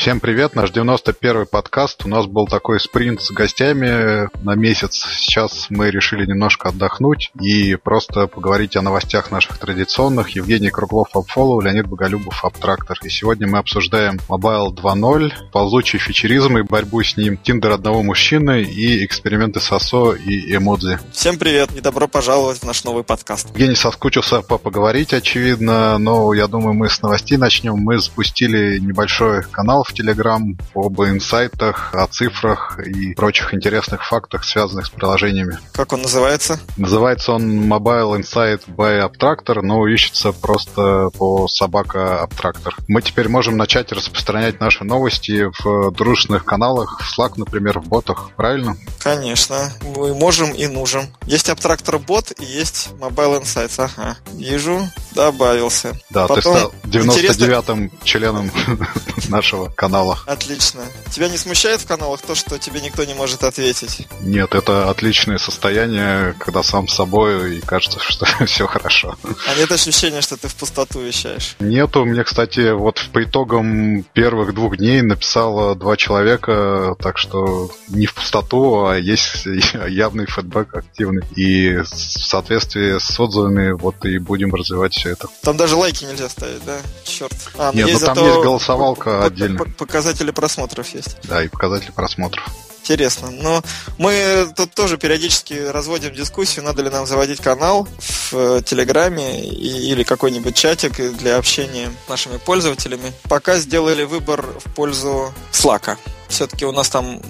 [0.00, 2.06] Всем привет, наш 91-й подкаст.
[2.06, 5.04] У нас был такой спринт с гостями на месяц.
[5.18, 10.30] Сейчас мы решили немножко отдохнуть и просто поговорить о новостях наших традиционных.
[10.30, 12.98] Евгений Круглов, AppFollow, Леонид Боголюбов, Аптрактор.
[13.02, 18.62] И сегодня мы обсуждаем Mobile 2.0, ползучий фичеризм и борьбу с ним, Тиндер одного мужчины
[18.62, 20.98] и эксперименты СОСО и эмодзи.
[21.12, 23.50] Всем привет и добро пожаловать в наш новый подкаст.
[23.50, 27.74] Евгений соскучился по поговорить, очевидно, но я думаю, мы с новостей начнем.
[27.74, 34.86] Мы запустили небольшой канал в Telegram об инсайтах, о цифрах и прочих интересных фактах, связанных
[34.86, 35.58] с приложениями.
[35.72, 36.60] Как он называется?
[36.76, 42.72] Называется он Mobile Insight by Abtractor, но ищется просто по собака Abtractor.
[42.88, 48.30] Мы теперь можем начать распространять наши новости в дружных каналах, в Slack, например, в ботах,
[48.36, 48.76] правильно?
[48.98, 51.08] Конечно, мы можем и нужен.
[51.26, 54.16] Есть Abtractor бот и есть Mobile Insights, ага.
[54.34, 55.96] Вижу, добавился.
[56.10, 57.90] Да, Потом ты стал 99-м интересно...
[58.04, 58.50] членом
[59.28, 60.18] нашего канала.
[60.26, 60.82] Отлично.
[61.10, 64.06] Тебя не смущает в каналах то, что тебе никто не может ответить?
[64.20, 69.16] Нет, это отличное состояние, когда сам с собой и кажется, что все хорошо.
[69.46, 71.56] А нет ощущения, что ты в пустоту вещаешь?
[71.60, 72.04] Нету.
[72.04, 78.14] Мне, кстати, вот по итогам первых двух дней написало два человека, так что не в
[78.14, 79.46] пустоту, а есть
[79.88, 81.22] явный фидбэк активный.
[81.36, 85.28] И в соответствии с отзывами вот и будем развивать все это.
[85.42, 86.78] Там даже лайки нельзя ставить, да?
[87.04, 87.34] Черт.
[87.58, 88.26] А, Нет, ну там зато...
[88.26, 89.58] есть голосовалка отдельно.
[89.64, 91.16] Показатели просмотров есть.
[91.24, 92.44] Да, и показатели просмотров
[92.80, 93.30] интересно.
[93.30, 93.62] Но
[93.98, 100.02] мы тут тоже периодически разводим дискуссию, надо ли нам заводить канал в э, Телеграме или
[100.02, 103.12] какой-нибудь чатик для общения с нашими пользователями.
[103.28, 105.96] Пока сделали выбор в пользу Slack
[106.30, 107.20] все-таки у нас там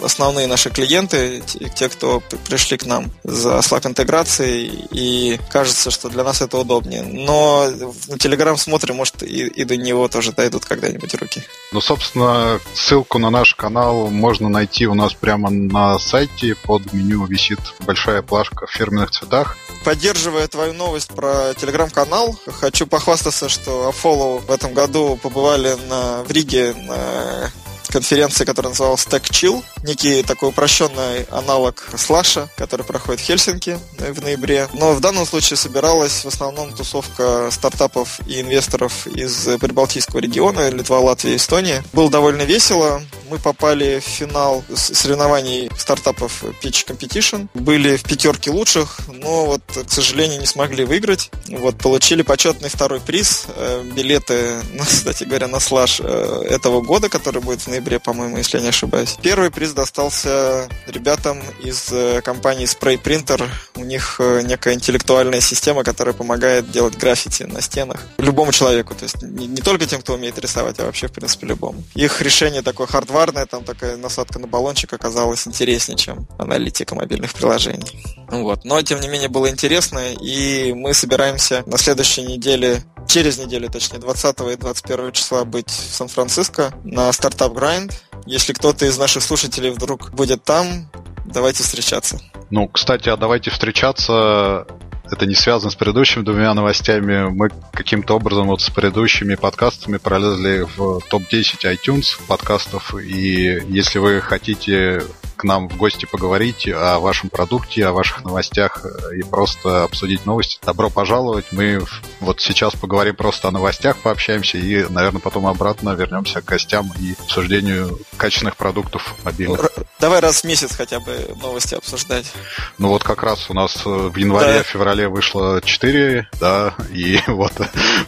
[0.00, 1.42] основные наши клиенты,
[1.74, 7.02] те, кто пришли к нам за Slack интеграцией, и кажется, что для нас это удобнее.
[7.02, 7.68] Но
[8.08, 11.42] на Telegram смотрим, может, и, и до него тоже дойдут когда-нибудь руки.
[11.72, 16.54] Ну, собственно, ссылку на наш канал можно найти у нас прямо на сайте.
[16.54, 19.56] Под меню висит большая плашка в фирменных цветах.
[19.84, 26.30] Поддерживая твою новость про телеграм-канал, хочу похвастаться, что Follow в этом году побывали на, в
[26.30, 27.50] Риге на
[27.90, 34.22] конференции, которая называлась Tech Chill, некий такой упрощенный аналог слаша, который проходит в Хельсинки в
[34.22, 34.68] ноябре.
[34.72, 41.00] Но в данном случае собиралась в основном тусовка стартапов и инвесторов из Прибалтийского региона, Литва,
[41.00, 41.82] Латвия, Эстония.
[41.92, 43.02] Было довольно весело.
[43.28, 47.48] Мы попали в финал соревнований стартапов Pitch Competition.
[47.54, 51.30] Были в пятерке лучших, но вот, к сожалению, не смогли выиграть.
[51.48, 53.46] Вот, получили почетный второй приз.
[53.56, 58.36] Э, билеты, кстати говоря, на слаж э, этого года, который будет в ноябре ноябре, по-моему,
[58.36, 59.16] если я не ошибаюсь.
[59.22, 63.48] Первый приз достался ребятам из э, компании Spray Printer.
[63.76, 68.00] У них э, некая интеллектуальная система, которая помогает делать граффити на стенах.
[68.18, 71.46] Любому человеку, то есть не, не только тем, кто умеет рисовать, а вообще, в принципе,
[71.46, 71.82] любому.
[71.94, 78.04] Их решение такое хардварное, там такая насадка на баллончик оказалась интереснее, чем аналитика мобильных приложений.
[78.28, 78.64] Вот.
[78.64, 83.98] Но, тем не менее, было интересно, и мы собираемся на следующей неделе через неделю, точнее,
[83.98, 87.92] 20 и 21 числа быть в Сан-Франциско на стартап Grind.
[88.24, 90.88] Если кто-то из наших слушателей вдруг будет там,
[91.24, 92.20] давайте встречаться.
[92.50, 94.66] Ну, кстати, а давайте встречаться
[95.10, 97.28] это не связано с предыдущими двумя новостями.
[97.30, 102.94] Мы каким-то образом вот с предыдущими подкастами пролезли в топ-10 iTunes подкастов.
[102.94, 105.02] И если вы хотите
[105.40, 110.26] к нам в гости поговорить о вашем продукте, о ваших новостях э, и просто обсудить
[110.26, 110.58] новости.
[110.62, 111.46] Добро пожаловать.
[111.50, 111.82] Мы
[112.20, 117.14] вот сейчас поговорим просто о новостях, пообщаемся и, наверное, потом обратно вернемся к гостям и
[117.18, 119.70] обсуждению качественных продуктов мобильных.
[119.98, 122.30] Давай раз в месяц хотя бы новости обсуждать.
[122.76, 125.08] Ну вот как раз у нас в январе-феврале да.
[125.08, 127.52] вышло 4, да, и вот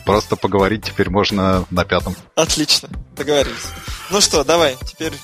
[0.04, 2.14] просто поговорить теперь можно на пятом.
[2.34, 3.69] Отлично, договорились.
[4.10, 5.14] Ну что, давай, теперь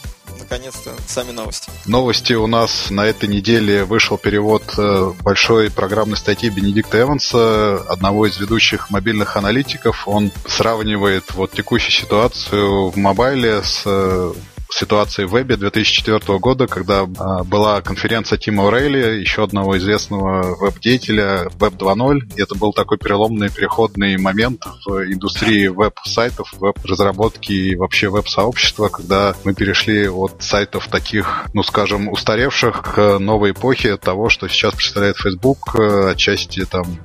[0.48, 1.70] наконец-то сами новости.
[1.86, 8.26] Новости у нас на этой неделе вышел перевод э, большой программной статьи Бенедикта Эванса, одного
[8.26, 10.08] из ведущих мобильных аналитиков.
[10.08, 14.32] Он сравнивает вот текущую ситуацию в мобайле с э,
[14.70, 21.48] ситуации в вебе 2004 года, когда а, была конференция Тима Орейли, еще одного известного веб-деятеля
[21.58, 22.36] Web 2.0.
[22.36, 29.34] И это был такой переломный переходный момент в индустрии веб-сайтов, веб-разработки и вообще веб-сообщества, когда
[29.44, 35.16] мы перешли от сайтов таких, ну скажем, устаревших к новой эпохе того, что сейчас представляет
[35.16, 36.98] Facebook, э, отчасти там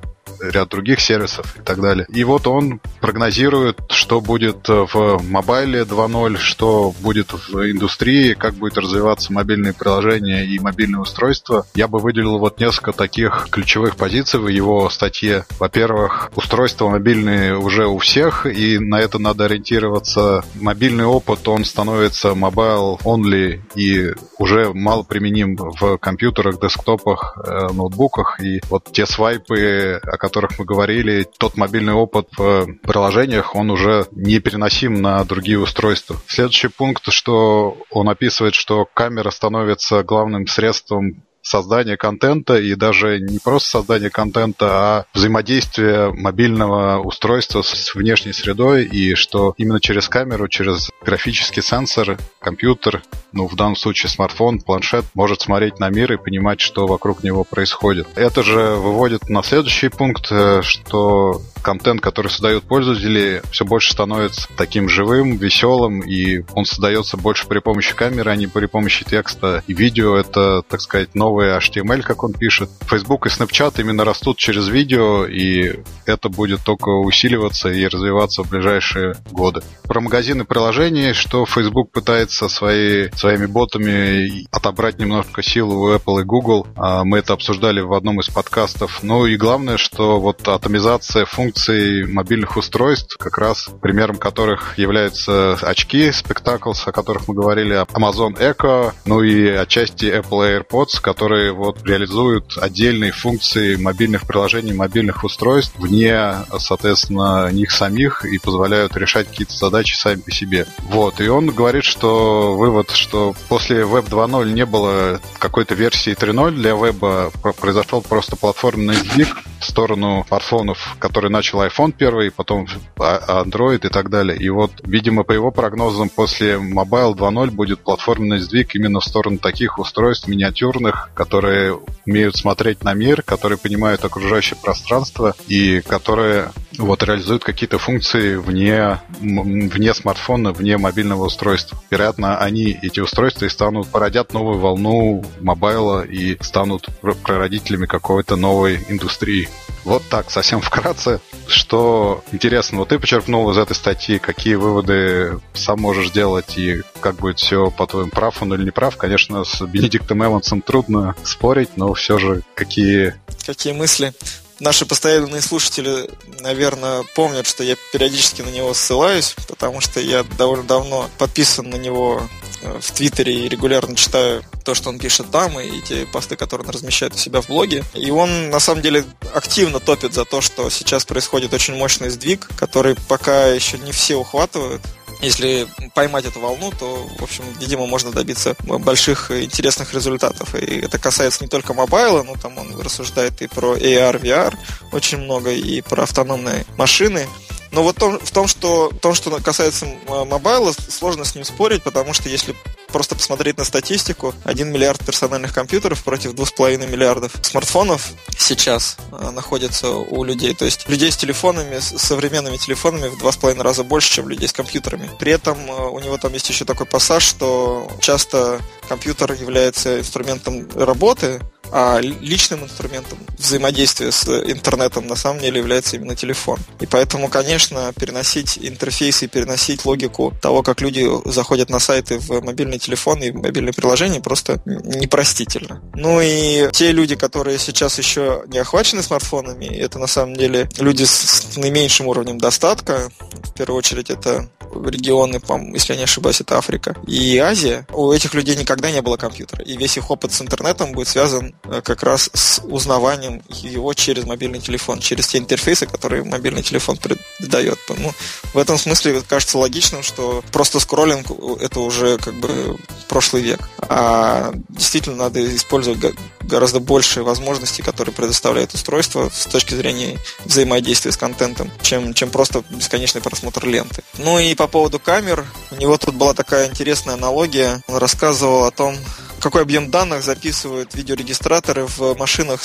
[0.50, 2.06] ряд других сервисов и так далее.
[2.10, 8.78] И вот он прогнозирует, что будет в мобайле 2.0, что будет в индустрии, как будет
[8.78, 11.66] развиваться мобильные приложения и мобильные устройства.
[11.74, 15.44] Я бы выделил вот несколько таких ключевых позиций в его статье.
[15.58, 20.44] Во-первых, устройства мобильные уже у всех, и на это надо ориентироваться.
[20.54, 28.40] Мобильный опыт, он становится mobile only и уже мало применим в компьютерах, десктопах, э, ноутбуках.
[28.40, 34.06] И вот те свайпы, о которых мы говорили, тот мобильный опыт в приложениях, он уже
[34.12, 36.16] не переносим на другие устройства.
[36.26, 43.38] Следующий пункт, что он описывает, что камера становится главным средством создания контента и даже не
[43.38, 50.48] просто создание контента, а взаимодействие мобильного устройства с внешней средой и что именно через камеру,
[50.48, 53.02] через графический сенсор, компьютер,
[53.32, 57.44] ну в данном случае смартфон, планшет может смотреть на мир и понимать, что вокруг него
[57.44, 58.08] происходит.
[58.16, 64.48] Это же выводит на следующий пункт, э, что контент, который создают пользователи, все больше становится
[64.56, 69.64] таким живым, веселым, и он создается больше при помощи камеры, а не при помощи текста.
[69.66, 72.70] И видео— это, так сказать, новый новый HTML, как он пишет.
[72.86, 78.50] Facebook и Snapchat именно растут через видео, и это будет только усиливаться и развиваться в
[78.50, 79.62] ближайшие годы.
[79.84, 86.24] Про магазины приложений, что Facebook пытается свои, своими ботами отобрать немножко силу у Apple и
[86.24, 86.66] Google.
[86.76, 89.02] А, мы это обсуждали в одном из подкастов.
[89.02, 96.10] Ну и главное, что вот атомизация функций мобильных устройств, как раз примером которых являются очки
[96.10, 101.82] Spectacles, о которых мы говорили, Amazon Echo, ну и отчасти Apple AirPods, которые которые вот
[101.86, 109.54] реализуют отдельные функции мобильных приложений, мобильных устройств вне, соответственно, них самих и позволяют решать какие-то
[109.54, 110.66] задачи сами по себе.
[110.80, 116.50] Вот, и он говорит, что вывод, что после Web 2.0 не было какой-то версии 3.0
[116.50, 119.28] для веба, произошел просто платформенный сдвиг
[119.60, 122.66] в сторону смартфонов, который начал iPhone первый, потом
[122.98, 124.36] а, Android и так далее.
[124.36, 129.38] И вот, видимо, по его прогнозам, после Mobile 2.0 будет платформенный сдвиг именно в сторону
[129.38, 137.02] таких устройств миниатюрных, которые умеют смотреть на мир, которые понимают окружающее пространство и которые вот
[137.02, 141.78] реализуют какие-то функции вне, вне смартфона, вне мобильного устройства.
[141.90, 146.88] Вероятно, они, эти устройства, и станут, породят новую волну мобайла и станут
[147.22, 149.48] прародителями какой-то новой индустрии.
[149.84, 151.20] Вот так, совсем вкратце.
[151.46, 157.16] Что интересно, вот ты почерпнул из этой статьи, какие выводы сам можешь делать и как
[157.16, 158.96] будет все, по-твоему, прав он или не прав.
[158.96, 163.14] Конечно, с Бенедиктом Эвансом трудно спорить, но все же какие...
[163.46, 164.14] Какие мысли?
[164.60, 166.08] Наши постоянные слушатели,
[166.40, 171.76] наверное, помнят, что я периодически на него ссылаюсь, потому что я довольно давно подписан на
[171.76, 172.22] него
[172.62, 176.66] э, в Твиттере и регулярно читаю то, что он пишет там, и те посты, которые
[176.66, 177.82] он размещает у себя в блоге.
[177.94, 179.04] И он, на самом деле,
[179.34, 184.14] активно топит за то, что сейчас происходит очень мощный сдвиг, который пока еще не все
[184.14, 184.82] ухватывают
[185.24, 190.54] если поймать эту волну, то, в общем, видимо, можно добиться больших интересных результатов.
[190.54, 194.56] И это касается не только мобайла, но там он рассуждает и про AR, VR
[194.92, 197.26] очень много, и про автономные машины.
[197.74, 202.28] Но вот в том, что, том, что касается мобайла, сложно с ним спорить, потому что
[202.28, 202.54] если
[202.94, 209.90] просто посмотреть на статистику, 1 миллиард персональных компьютеров против 2,5 миллиардов смартфонов сейчас а, находится
[209.90, 210.54] у людей.
[210.54, 214.52] То есть людей с телефонами, с современными телефонами в 2,5 раза больше, чем людей с
[214.52, 215.10] компьютерами.
[215.18, 220.68] При этом а, у него там есть еще такой пассаж, что часто компьютер является инструментом
[220.76, 221.40] работы,
[221.76, 226.60] а личным инструментом взаимодействия с интернетом на самом деле является именно телефон.
[226.78, 232.78] И поэтому, конечно, переносить интерфейсы, переносить логику того, как люди заходят на сайты в мобильный
[232.78, 235.82] телефон и мобильные приложения, просто непростительно.
[235.94, 241.02] Ну и те люди, которые сейчас еще не охвачены смартфонами, это на самом деле люди
[241.02, 243.10] с наименьшим уровнем достатка.
[243.42, 244.48] В первую очередь это
[244.82, 245.40] регионы,
[245.72, 247.86] если я не ошибаюсь, это Африка и Азия.
[247.92, 249.62] У этих людей никогда не было компьютера.
[249.64, 251.54] И весь их опыт с интернетом будет связан
[251.84, 257.78] как раз с узнаванием его через мобильный телефон, через те интерфейсы, которые мобильный телефон придает.
[257.88, 258.12] Ну,
[258.52, 261.26] в этом смысле кажется логичным, что просто скроллинг
[261.60, 262.76] это уже как бы
[263.08, 263.60] прошлый век.
[263.78, 271.16] А действительно надо использовать гораздо больше возможностей, которые предоставляет устройство с точки зрения взаимодействия с
[271.16, 274.02] контентом, чем, чем просто бесконечный просмотр ленты.
[274.18, 277.82] Ну и по поводу камер, у него тут была такая интересная аналогия.
[277.88, 278.96] Он рассказывал о том,
[279.44, 282.62] какой объем данных записывают видеорегистраторы в машинах,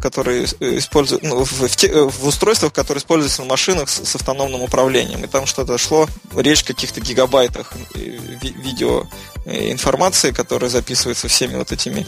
[0.00, 5.24] которые используют, ну, в, те, в устройствах, которые используются в машинах с, с автономным управлением.
[5.24, 7.98] И там что-то шло, речь о каких-то гигабайтах э,
[8.40, 12.06] ви, видео э, информации, которая записывается всеми вот этими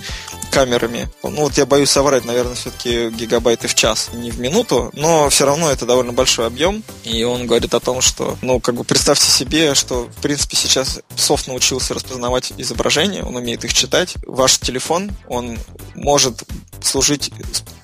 [0.51, 1.09] камерами.
[1.23, 5.45] Ну вот я боюсь соврать, наверное, все-таки гигабайты в час, не в минуту, но все
[5.47, 6.83] равно это довольно большой объем.
[7.05, 11.01] И он говорит о том, что, ну, как бы представьте себе, что, в принципе, сейчас
[11.17, 14.15] софт научился распознавать изображения, он умеет их читать.
[14.27, 15.59] Ваш телефон, он
[15.95, 16.43] может
[16.87, 17.31] служить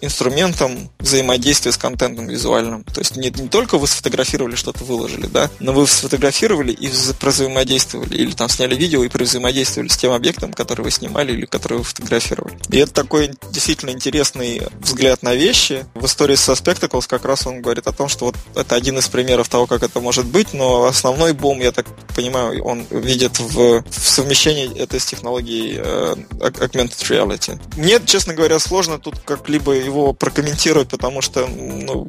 [0.01, 2.85] инструментом взаимодействия с контентом визуальным.
[2.85, 8.17] То есть не, не только вы сфотографировали, что-то выложили, да, но вы сфотографировали и взаимодействовали,
[8.17, 11.85] или там сняли видео и взаимодействовали с тем объектом, который вы снимали или который вы
[11.85, 12.57] фотографировали.
[12.71, 15.87] И это такой действительно интересный взгляд на вещи.
[15.95, 19.09] В истории со Spectacles как раз он говорит о том, что вот это один из
[19.09, 23.83] примеров того, как это может быть, но основной бум, я так понимаю, он видит в,
[23.89, 27.61] в совмещении этой с технологией э, augmented reality.
[27.77, 32.09] Мне, честно говоря, сложно тут как-либо его прокомментировать, потому что ну,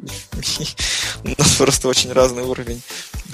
[1.24, 2.82] у нас просто очень разный уровень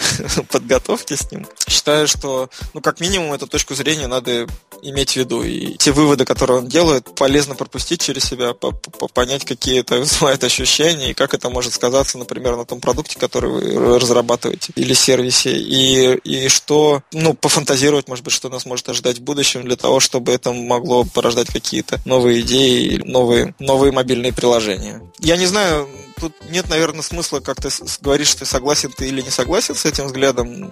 [0.51, 1.47] подготовки с ним.
[1.69, 4.47] Считаю, что, ну, как минимум, эту точку зрения надо
[4.83, 5.43] иметь в виду.
[5.43, 8.55] И те выводы, которые он делает, полезно пропустить через себя,
[9.15, 13.51] понять, какие это вызывает ощущения, и как это может сказаться, например, на том продукте, который
[13.51, 19.19] вы разрабатываете, или сервисе, и, и что, ну, пофантазировать, может быть, что нас может ожидать
[19.19, 25.03] в будущем для того, чтобы это могло порождать какие-то новые идеи, новые, новые мобильные приложения.
[25.19, 25.89] Я не знаю,
[26.21, 27.71] тут нет, наверное, смысла как-то
[28.01, 30.69] говорить, что ты согласен ты или не согласен с этим взглядом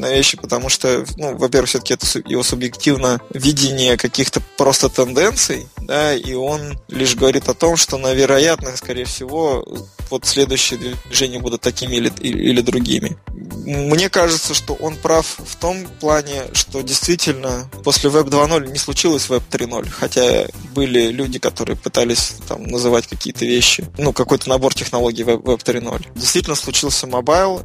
[0.00, 6.14] на вещи, потому что, ну, во-первых, все-таки это его субъективно видение каких-то просто тенденций, да,
[6.14, 9.64] и он лишь говорит о том, что, на вероятно, скорее всего,
[10.10, 13.18] вот следующие движения будут такими или, или другими.
[13.64, 19.28] Мне кажется, что он прав в том плане, что действительно после Web 2.0 не случилось
[19.28, 25.22] Web 3.0, хотя были люди, которые пытались там называть какие-то вещи, ну, какой-то набор технологий
[25.22, 26.12] Web, Web 3.0.
[26.14, 27.62] Действительно случился mobile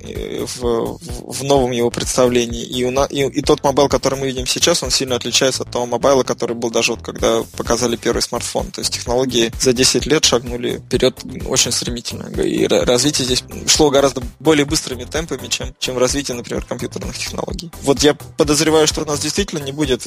[0.57, 4.45] в, в новом его представлении, и, у на, и, и тот mobile, который мы видим
[4.45, 8.21] сейчас, он сильно отличается от того mobile а, который был даже вот когда показали первый
[8.21, 8.71] смартфон.
[8.71, 12.27] То есть технологии за 10 лет шагнули вперед очень стремительно.
[12.41, 17.71] И развитие здесь шло гораздо более быстрыми темпами, чем, чем развитие, например, компьютерных технологий.
[17.83, 20.05] Вот я подозреваю, что у нас действительно не будет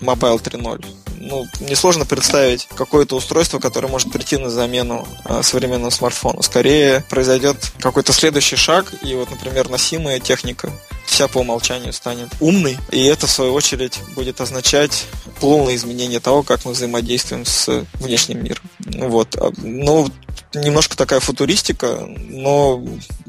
[0.00, 0.84] Mobile 3.0.
[1.20, 6.42] Ну, несложно представить какое-то устройство, которое может прийти на замену э, современному смартфону.
[6.42, 10.72] Скорее произойдет какой-то следующий шаг, и вот, например, носимая техника
[11.06, 15.06] вся по умолчанию станет умной, и это, в свою очередь, будет означать
[15.40, 18.62] полное изменение того, как мы взаимодействуем с внешним миром.
[18.86, 19.36] Вот.
[19.36, 20.08] А, ну,
[20.54, 22.84] немножко такая футуристика, но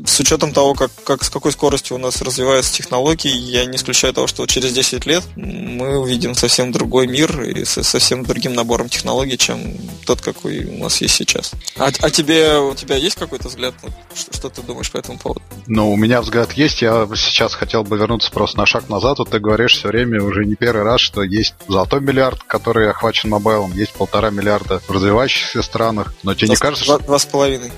[0.06, 4.14] с учетом того, как, как, с какой скоростью у нас развиваются технологии, я не исключаю
[4.14, 8.90] того, что через 10 лет мы увидим совсем другой мир и со совсем другим набором
[8.90, 9.76] технологий, чем
[10.06, 11.52] тот, какой у нас есть сейчас.
[11.78, 13.74] А, а тебе, у тебя есть какой-то взгляд?
[14.16, 15.42] Что, что ты думаешь по этому поводу?
[15.68, 16.82] Ну, у меня взгляд есть.
[16.82, 19.20] Я сейчас хотел бы вернуться просто на шаг назад.
[19.20, 23.30] Вот ты говоришь все время уже не первый раз, что есть золотой миллиард, который охвачен
[23.30, 26.14] мобайлом, есть полтора миллиарда в развивающихся странах.
[26.24, 27.00] Но тебе не кажется, что...
[27.00, 27.72] Два с половиной.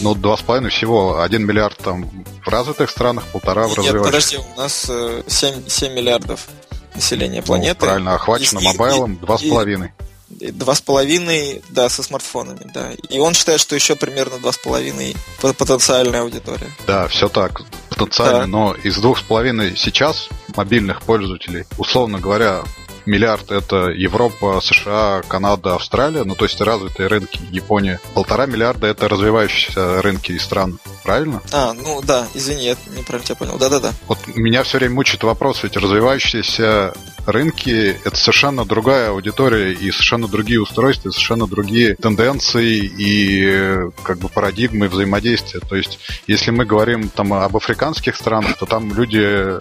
[0.00, 1.20] Ну, два с половиной всего.
[1.20, 2.10] Один миллиард там
[2.44, 4.36] в развитых странах, полтора в развивающихся.
[4.36, 4.90] Нет, подожди, у нас
[5.28, 6.48] 7, э, 7 миллиардов
[6.96, 7.76] населения ну, планеты.
[7.80, 9.92] Ну, правильно, охвачено и, мобайлом два с половиной.
[10.28, 12.90] Два с половиной, да, со смартфонами, да.
[13.08, 16.70] И он считает, что еще примерно два с половиной потенциальная аудитория.
[16.86, 17.62] Да, все так,
[17.98, 18.46] потенциально, да.
[18.46, 22.62] но из двух с половиной сейчас мобильных пользователей, условно говоря,
[23.08, 28.00] миллиард это Европа, США, Канада, Австралия, ну то есть развитые рынки, Япония.
[28.14, 31.42] Полтора миллиарда это развивающиеся рынки и страны, правильно?
[31.52, 33.58] А, ну да, извини, я неправильно тебя понял.
[33.58, 33.92] Да-да-да.
[34.06, 36.92] Вот меня все время мучает вопрос, ведь развивающиеся
[37.26, 44.18] рынки это совершенно другая аудитория и совершенно другие устройства, и совершенно другие тенденции и как
[44.18, 45.60] бы парадигмы взаимодействия.
[45.60, 49.58] То есть, если мы говорим там об африканских странах, то там люди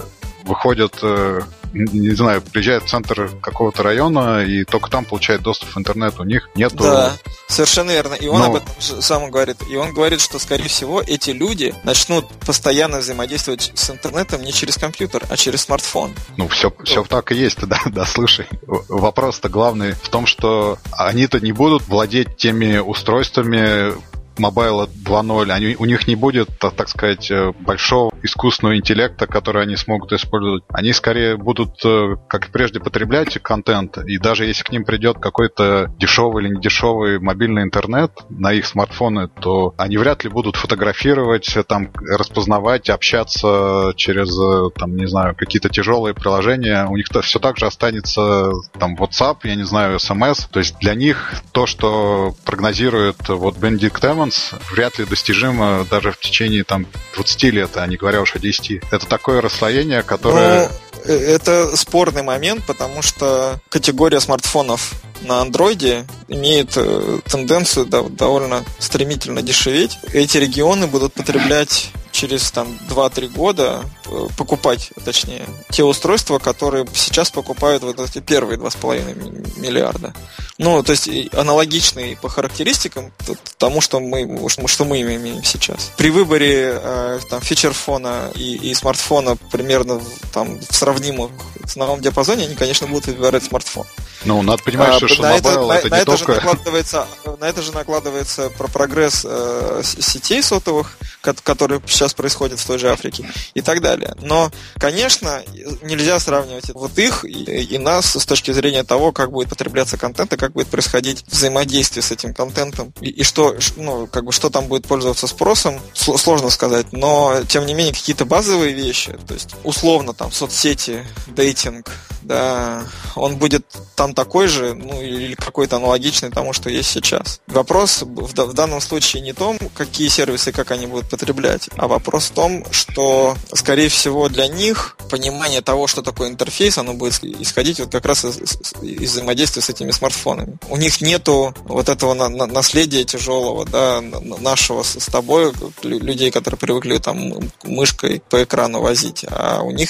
[0.48, 1.42] выходят э,
[1.74, 6.20] не знаю, приезжает в центр какого-то района и только там получает доступ в интернет.
[6.20, 6.78] У них нету...
[6.78, 7.14] Да,
[7.48, 8.14] совершенно верно.
[8.16, 8.46] И он Но...
[8.46, 9.58] об этом сам говорит.
[9.70, 14.78] И он говорит, что, скорее всего, эти люди начнут постоянно взаимодействовать с интернетом не через
[14.78, 16.14] компьютер, а через смартфон.
[16.38, 18.48] Ну, все, все так и есть, да, да, слушай.
[18.64, 23.94] Вопрос-то главный в том, что они-то не будут владеть теми устройствами,
[24.40, 29.76] мобайла 2.0, они, у них не будет, так сказать, э, большого искусственного интеллекта, который они
[29.76, 30.64] смогут использовать.
[30.70, 35.20] Они скорее будут, э, как и прежде, потреблять контент, и даже если к ним придет
[35.20, 41.56] какой-то дешевый или недешевый мобильный интернет на их смартфоны, то они вряд ли будут фотографировать,
[41.56, 44.38] э, там, распознавать, общаться через,
[44.76, 46.86] там, не знаю, какие-то тяжелые приложения.
[46.88, 50.48] У них-то все так же останется там WhatsApp, я не знаю, SMS.
[50.50, 56.12] То есть для них то, что прогнозирует вот Benedict Evans, перформанс вряд ли достижимо даже
[56.12, 58.84] в течение там 20 лет, а не говоря уж о 10.
[58.92, 60.70] Это такое расслоение, которое...
[61.06, 69.42] Ну, это спорный момент, потому что категория смартфонов на андроиде имеет э, тенденцию довольно стремительно
[69.42, 69.98] дешеветь.
[70.12, 77.32] Эти регионы будут потреблять через там 2-3 года э, покупать, точнее, те устройства, которые сейчас
[77.32, 80.14] покупают вот эти первые 2,5 миллиарда.
[80.58, 83.12] Ну, то есть аналогичный по характеристикам
[83.58, 85.92] тому, что мы, что мы имеем сейчас.
[85.98, 90.02] При выборе э, там, фичер-фона и, и смартфона примерно
[90.34, 91.32] там, в сравнимом
[91.68, 93.86] ценовом диапазоне, они, конечно, будут выбирать смартфон.
[94.28, 96.34] Ну, надо понимать, а, что, что на это, на, это на не это только...
[96.34, 97.08] Же накладывается,
[97.40, 102.90] на это же накладывается про прогресс э, сетей сотовых, который сейчас происходит в той же
[102.90, 104.16] Африке и так далее.
[104.22, 105.42] Но, конечно,
[105.82, 110.34] нельзя сравнивать вот их и, и нас с точки зрения того, как будет потребляться контент
[110.34, 114.50] и как будет происходить взаимодействие с этим контентом и, и что, ну, как бы, что
[114.50, 116.88] там будет пользоваться спросом, сложно сказать.
[116.92, 121.92] Но, тем не менее, какие-то базовые вещи, то есть, условно, там, соцсети, дейтинг,
[122.22, 122.84] да,
[123.16, 123.66] он будет
[123.96, 127.40] там такой же, ну, или какой-то аналогичный тому, что есть сейчас.
[127.46, 132.26] Вопрос в, в данном случае не том, какие сервисы, как они будут потреблять, а вопрос
[132.26, 137.80] в том, что, скорее всего, для них понимание того, что такое интерфейс, оно будет исходить
[137.80, 138.40] вот как раз из,
[138.82, 140.58] из взаимодействия с этими смартфонами.
[140.68, 146.32] У них нету вот этого на, на, наследия тяжелого, да, нашего с, с тобой, людей,
[146.32, 147.34] которые привыкли там
[147.64, 149.90] мышкой по экрану возить, а у них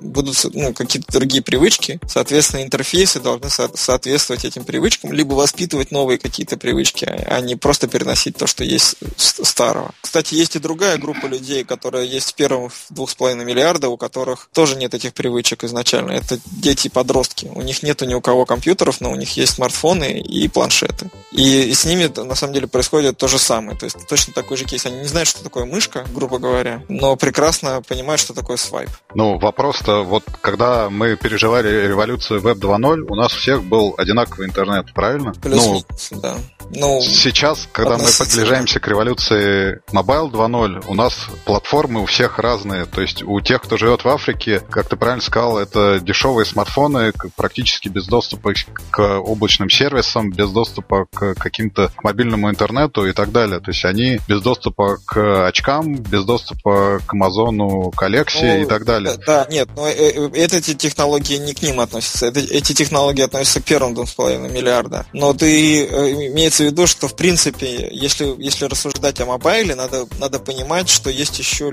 [0.00, 6.18] будут ну, какие-то другие привычки, соответственно, интерфейсы должны со- соответствовать этим привычкам, либо воспитывать новые
[6.18, 9.92] какие-то привычки, а не просто переносить то, что есть старого.
[10.00, 13.96] Кстати, есть и другая группа людей, которая есть в первом двух с половиной миллиарда, у
[13.96, 16.12] которых тоже нет этих привычек изначально.
[16.12, 17.46] Это дети и подростки.
[17.46, 21.10] У них нету ни у кого компьютеров, но у них есть смартфоны и планшеты.
[21.30, 23.76] И, и с ними на самом деле происходит то же самое.
[23.78, 24.84] То есть точно такой же кейс.
[24.86, 28.90] Они не знают, что такое мышка, грубо говоря, но прекрасно понимают, что такое свайп.
[29.14, 34.48] Ну, вопрос-то, вот когда мы переживали революцию Web 2.0, у нас у всех был одинаковый
[34.48, 35.32] интернет, правильно?
[35.32, 36.36] Плюс-минус, ну, да.
[36.74, 42.86] Ну, сейчас, когда мы приближаемся к революции Mobile 2.0, у нас платформы у всех разные.
[42.86, 47.12] То есть у тех, кто живет в Африке, как ты правильно сказал, это дешевые смартфоны,
[47.36, 48.54] практически без доступа
[48.90, 53.60] к облачным сервисам, без доступа к каким-то мобильному интернету и так далее.
[53.60, 58.66] То есть они без доступа к очкам, без доступа к Амазону, к Алексе ну, и
[58.66, 59.16] так далее.
[59.26, 62.26] Да, нет, но э, э, эти технологии не к ним относятся.
[62.26, 65.06] Это, эти технологии относятся к первым 2,5 миллиарда.
[65.12, 70.06] Но ты э, имеется в виду, что в принципе, если, если рассуждать о мобайле, надо,
[70.18, 71.72] надо понимать, что есть еще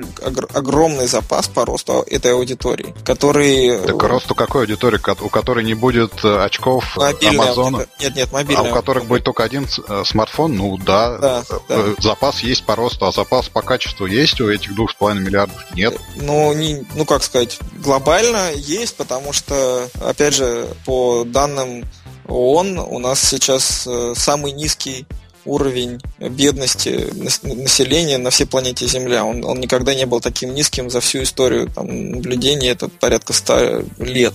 [0.54, 3.80] огромный запас по росту этой аудитории, который...
[3.86, 5.00] Так росту какой аудитории?
[5.22, 7.88] У которой не будет э, очков мобильная, Амазона?
[8.00, 8.66] Нет, нет, мобильная.
[8.66, 10.56] А у которых будет только один э, смартфон?
[10.56, 11.84] Ну да, да, да.
[12.00, 15.66] запас есть по росту, а запас по качеству есть у этих двух с половиной миллиардов?
[15.74, 15.98] Нет.
[16.16, 21.39] Ну, не, ну как сказать, глобально есть, потому что, опять же, по данным
[22.28, 25.06] ООН у нас сейчас э, самый низкий
[25.46, 27.10] уровень бедности
[27.44, 29.26] населения на всей планете Земля.
[29.26, 33.84] Он, он никогда не был таким низким за всю историю там, наблюдения, это порядка 100
[34.00, 34.34] лет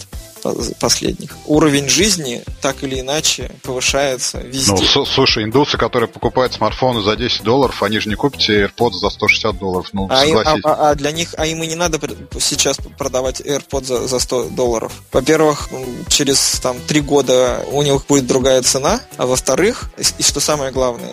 [0.81, 1.37] последних.
[1.47, 4.73] Уровень жизни так или иначе повышается везде.
[4.95, 8.95] Ну, слушай, индусы, которые покупают смартфоны за 10 долларов, они же не купят себе AirPods
[8.95, 9.89] за 160 долларов.
[9.93, 12.01] Ну, а, им, а, а, а для них, а им и не надо
[12.39, 14.93] сейчас продавать AirPods за, за 100 долларов.
[15.13, 15.69] Во-первых,
[16.09, 21.13] через там 3 года у них будет другая цена, а во-вторых, и что самое главное,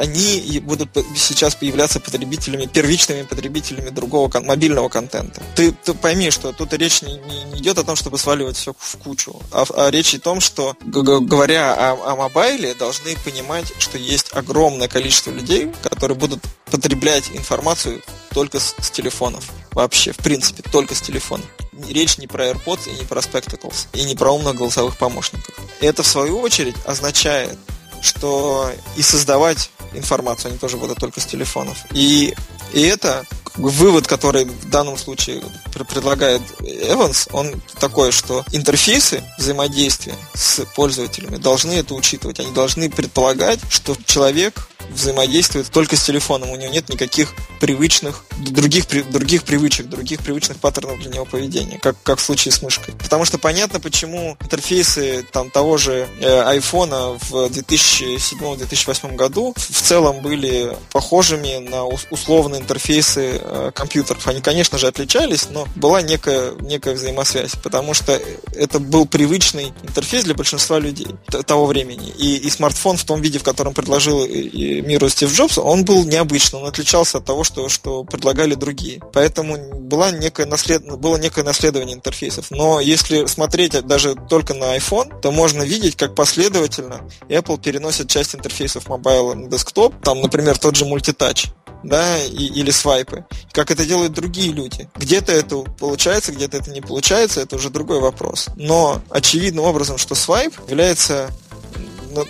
[0.00, 5.42] они будут сейчас появляться потребителями, первичными потребителями другого мобильного контента.
[5.54, 7.14] Ты, ты пойми, что тут речь не,
[7.52, 9.40] не идет о том, чтобы сваливать все в кучу.
[9.52, 14.88] А, а речь о том, что, говоря о, о мобайле, должны понимать, что есть огромное
[14.88, 18.02] количество людей, которые будут потреблять информацию
[18.32, 19.44] только с, с телефонов.
[19.72, 21.44] Вообще, в принципе, только с телефона.
[21.88, 25.54] Речь не про AirPods и не про Spectacles, и не про умных голосовых помощников.
[25.80, 27.56] Это, в свою очередь, означает,
[28.02, 31.78] что и создавать информацию они тоже будут только с телефонов.
[31.92, 32.34] И,
[32.72, 33.24] и это
[33.56, 35.42] вывод, который в данном случае
[35.88, 42.40] предлагает Эванс, он такой, что интерфейсы взаимодействия с пользователями должны это учитывать.
[42.40, 48.86] Они должны предполагать, что человек взаимодействует только с телефоном, у него нет никаких привычных, других,
[49.10, 52.94] других привычек, других привычных паттернов для него поведения, как, как в случае с мышкой.
[52.94, 60.20] Потому что понятно, почему интерфейсы там, того же э, айфона в 2007-2008 году в целом
[60.20, 64.26] были похожими на условные интерфейсы э, компьютеров.
[64.26, 68.20] Они, конечно же, отличались, но была некая, некая взаимосвязь, потому что
[68.54, 71.08] это был привычный интерфейс для большинства людей
[71.46, 72.08] того времени.
[72.18, 76.04] И, и смартфон в том виде, в котором предложил и миру Стив Джобс, он был
[76.04, 79.00] необычным, он отличался от того, что, что предлагали другие.
[79.12, 80.84] Поэтому была некое наслед...
[80.98, 82.50] было некое наследование интерфейсов.
[82.50, 88.34] Но если смотреть даже только на iPhone, то можно видеть, как последовательно Apple переносит часть
[88.34, 89.94] интерфейсов мобайла на десктоп.
[90.02, 91.46] Там, например, тот же мультитач
[91.82, 93.24] да, и, или свайпы.
[93.52, 94.88] Как это делают другие люди.
[94.96, 98.48] Где-то это получается, где-то это не получается, это уже другой вопрос.
[98.56, 101.30] Но очевидным образом, что свайп является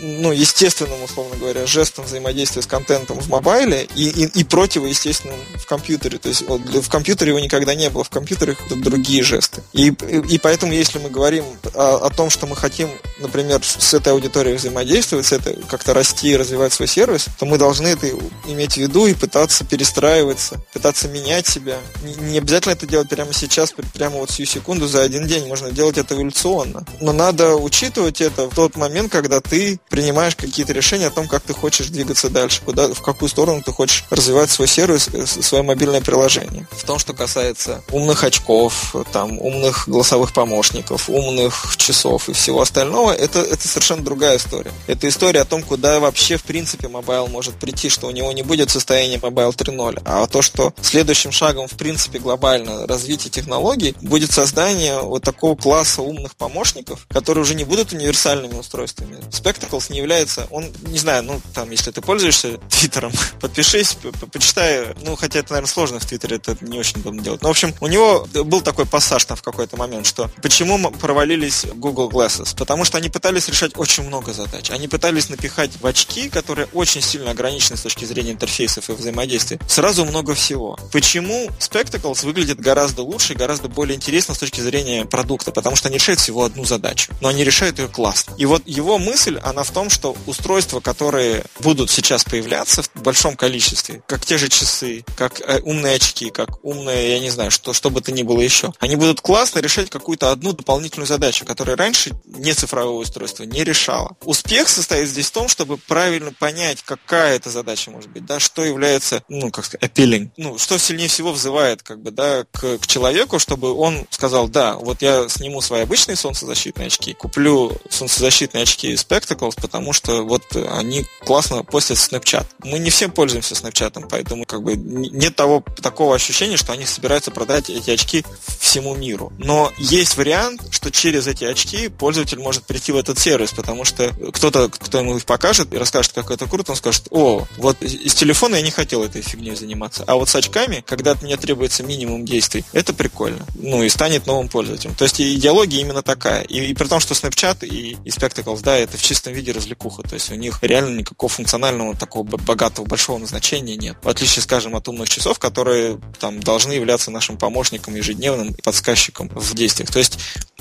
[0.01, 5.67] ну, естественным, условно говоря, жестом взаимодействия с контентом в мобайле и, и, и противоестественным в
[5.67, 6.19] компьютере.
[6.19, 9.63] То есть вот, в компьютере его никогда не было, в компьютерах другие жесты.
[9.73, 12.89] И, и, и поэтому, если мы говорим о, о том, что мы хотим,
[13.21, 17.59] например, с этой аудиторией взаимодействовать, с этой как-то расти и развивать свой сервис, то мы
[17.59, 18.09] должны это
[18.47, 21.79] иметь в виду и пытаться перестраиваться, пытаться менять себя.
[22.03, 25.47] Не, не обязательно это делать прямо сейчас, прямо вот сию секунду за один день.
[25.47, 26.85] Можно делать это эволюционно.
[27.01, 31.43] Но надо учитывать это в тот момент, когда ты принимаешь какие-то решения о том, как
[31.43, 35.63] ты хочешь двигаться дальше, куда, в какую сторону ты хочешь развивать свой сервис, э, свое
[35.63, 36.67] мобильное приложение.
[36.71, 43.13] В том, что касается умных очков, там, умных голосовых помощников, умных часов и всего остального,
[43.13, 44.73] это, это совершенно другая история.
[44.87, 48.43] Это история о том, куда вообще, в принципе, mobile может прийти, что у него не
[48.43, 54.33] будет состояния mobile 3.0, а то, что следующим шагом, в принципе, глобально развития технологий будет
[54.33, 59.19] создание вот такого класса умных помощников, которые уже не будут универсальными устройствами.
[59.31, 63.97] Спектр Spectacles не является, он, не знаю, ну, там, если ты пользуешься Твиттером, подпишись,
[64.33, 67.43] почитай, ну, хотя это, наверное, сложно в Твиттере, это не очень удобно делать.
[67.43, 71.67] Но, в общем, у него был такой пассаж там в какой-то момент, что почему провалились
[71.75, 72.57] Google Glasses?
[72.57, 74.71] Потому что они пытались решать очень много задач.
[74.71, 79.59] Они пытались напихать в очки, которые очень сильно ограничены с точки зрения интерфейсов и взаимодействия,
[79.69, 80.79] сразу много всего.
[80.93, 85.53] Почему Spectacles выглядит гораздо лучше гораздо более интересно с точки зрения продукта?
[85.53, 88.35] Потому что они решают всего одну задачу, но они решают ее классно.
[88.39, 93.37] И вот его мысль, она в том, что устройства, которые будут сейчас появляться в большом
[93.37, 97.73] количестве, как те же часы, как э, умные очки, как умные, я не знаю, что,
[97.73, 101.77] что бы то ни было еще, они будут классно решать какую-то одну дополнительную задачу, которую
[101.77, 104.17] раньше не цифровое устройство не решало.
[104.25, 108.65] Успех состоит здесь в том, чтобы правильно понять, какая эта задача может быть, да, что
[108.65, 112.87] является, ну, как сказать, appealing, ну, что сильнее всего взывает, как бы, да, к, к
[112.87, 118.95] человеку, чтобы он сказал, да, вот я сниму свои обычные солнцезащитные очки, куплю солнцезащитные очки
[119.39, 122.47] Spectacles, потому что вот они классно постят Snapchat.
[122.65, 127.31] Мы не всем пользуемся Snapchat, поэтому как бы нет того такого ощущения, что они собираются
[127.31, 128.25] продать эти очки
[128.61, 129.33] всему миру.
[129.39, 134.11] Но есть вариант, что через эти очки пользователь может прийти в этот сервис, потому что
[134.33, 138.15] кто-то, кто ему их покажет и расскажет, как это круто, он скажет, о, вот из
[138.15, 141.83] телефона я не хотел этой фигней заниматься, а вот с очками, когда от меня требуется
[141.83, 143.47] минимум действий, это прикольно.
[143.55, 144.95] Ну и станет новым пользователем.
[144.95, 146.43] То есть идеология именно такая.
[146.43, 150.03] И, и при том, что Snapchat и, и Spectacles, да, это в чистом виде развлекуха.
[150.03, 153.97] То есть у них реально никакого функционального такого богатого большого назначения нет.
[154.03, 159.29] В отличие, скажем, от умных часов, которые там должны являться нашим помощником ежедневным и подсказчиком
[159.29, 159.91] в действиях.
[159.91, 160.19] То есть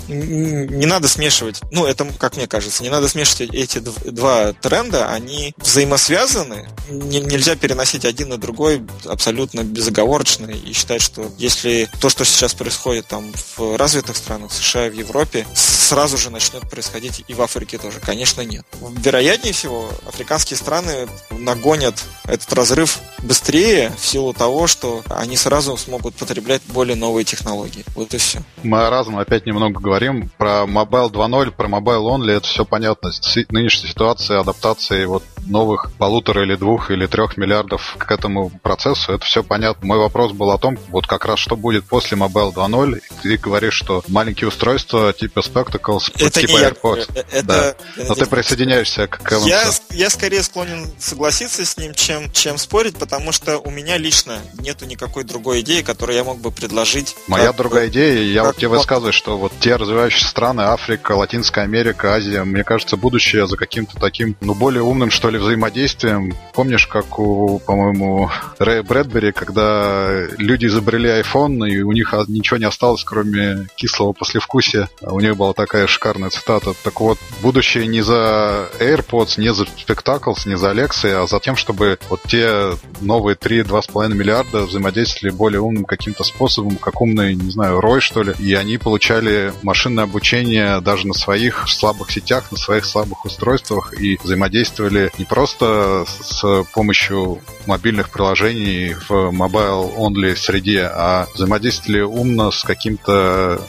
[0.07, 5.53] не надо смешивать, ну, это, как мне кажется, не надо смешивать эти два тренда, они
[5.57, 12.53] взаимосвязаны, нельзя переносить один на другой абсолютно безоговорочно и считать, что если то, что сейчас
[12.53, 17.41] происходит там в развитых странах, США и в Европе, сразу же начнет происходить и в
[17.41, 17.99] Африке тоже.
[17.99, 18.65] Конечно, нет.
[18.81, 26.15] Вероятнее всего, африканские страны нагонят этот разрыв быстрее в силу того, что они сразу смогут
[26.15, 27.85] потреблять более новые технологии.
[27.95, 28.39] Вот и все.
[28.63, 30.29] Разном опять немного говорим.
[30.37, 33.11] Про Mobile 2.0, про Mobile Only, это все понятно.
[33.49, 39.25] Нынешняя ситуация адаптации вот новых полутора или двух или трех миллиардов к этому процессу, это
[39.25, 39.87] все понятно.
[39.87, 43.01] Мой вопрос был о том, вот как раз что будет после Mobile 2.0.
[43.21, 47.09] Ты говоришь, что маленькие устройства типа Spectacles, это типа AirPods.
[47.15, 47.75] Я, это, да.
[48.07, 49.47] Но ты присоединяешься к Эвансу.
[49.47, 54.39] Я, я скорее склонен согласиться с ним, чем, чем спорить, потому что у меня лично
[54.59, 57.15] нету никакой другой идеи, которую я мог бы предложить.
[57.27, 61.61] Моя как, другая идея, я вот тебе высказываю, что вот те развивающиеся страны, Африка, Латинская
[61.61, 66.35] Америка, Азия, мне кажется, будущее за каким-то таким, ну, более умным, что ли, взаимодействием.
[66.53, 72.65] Помнишь, как у, по-моему, Рэя Брэдбери, когда люди изобрели iPhone, и у них ничего не
[72.65, 74.89] осталось, кроме кислого послевкусия.
[75.01, 76.73] А у них была такая шикарная цитата.
[76.83, 81.55] Так вот, будущее не за AirPods, не за Spectacles, не за Alexa, а за тем,
[81.55, 82.71] чтобы вот те
[83.01, 88.33] новые 3-2,5 миллиарда взаимодействовали более умным каким-то способом, как умный, не знаю, Рой, что ли,
[88.39, 94.17] и они получали машинное обучение даже на своих слабых сетях, на своих слабых устройствах и
[94.23, 103.61] взаимодействовали не просто с помощью мобильных приложений в mobile-only среде, а взаимодействовали умно с каким-то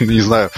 [0.00, 0.50] не знаю,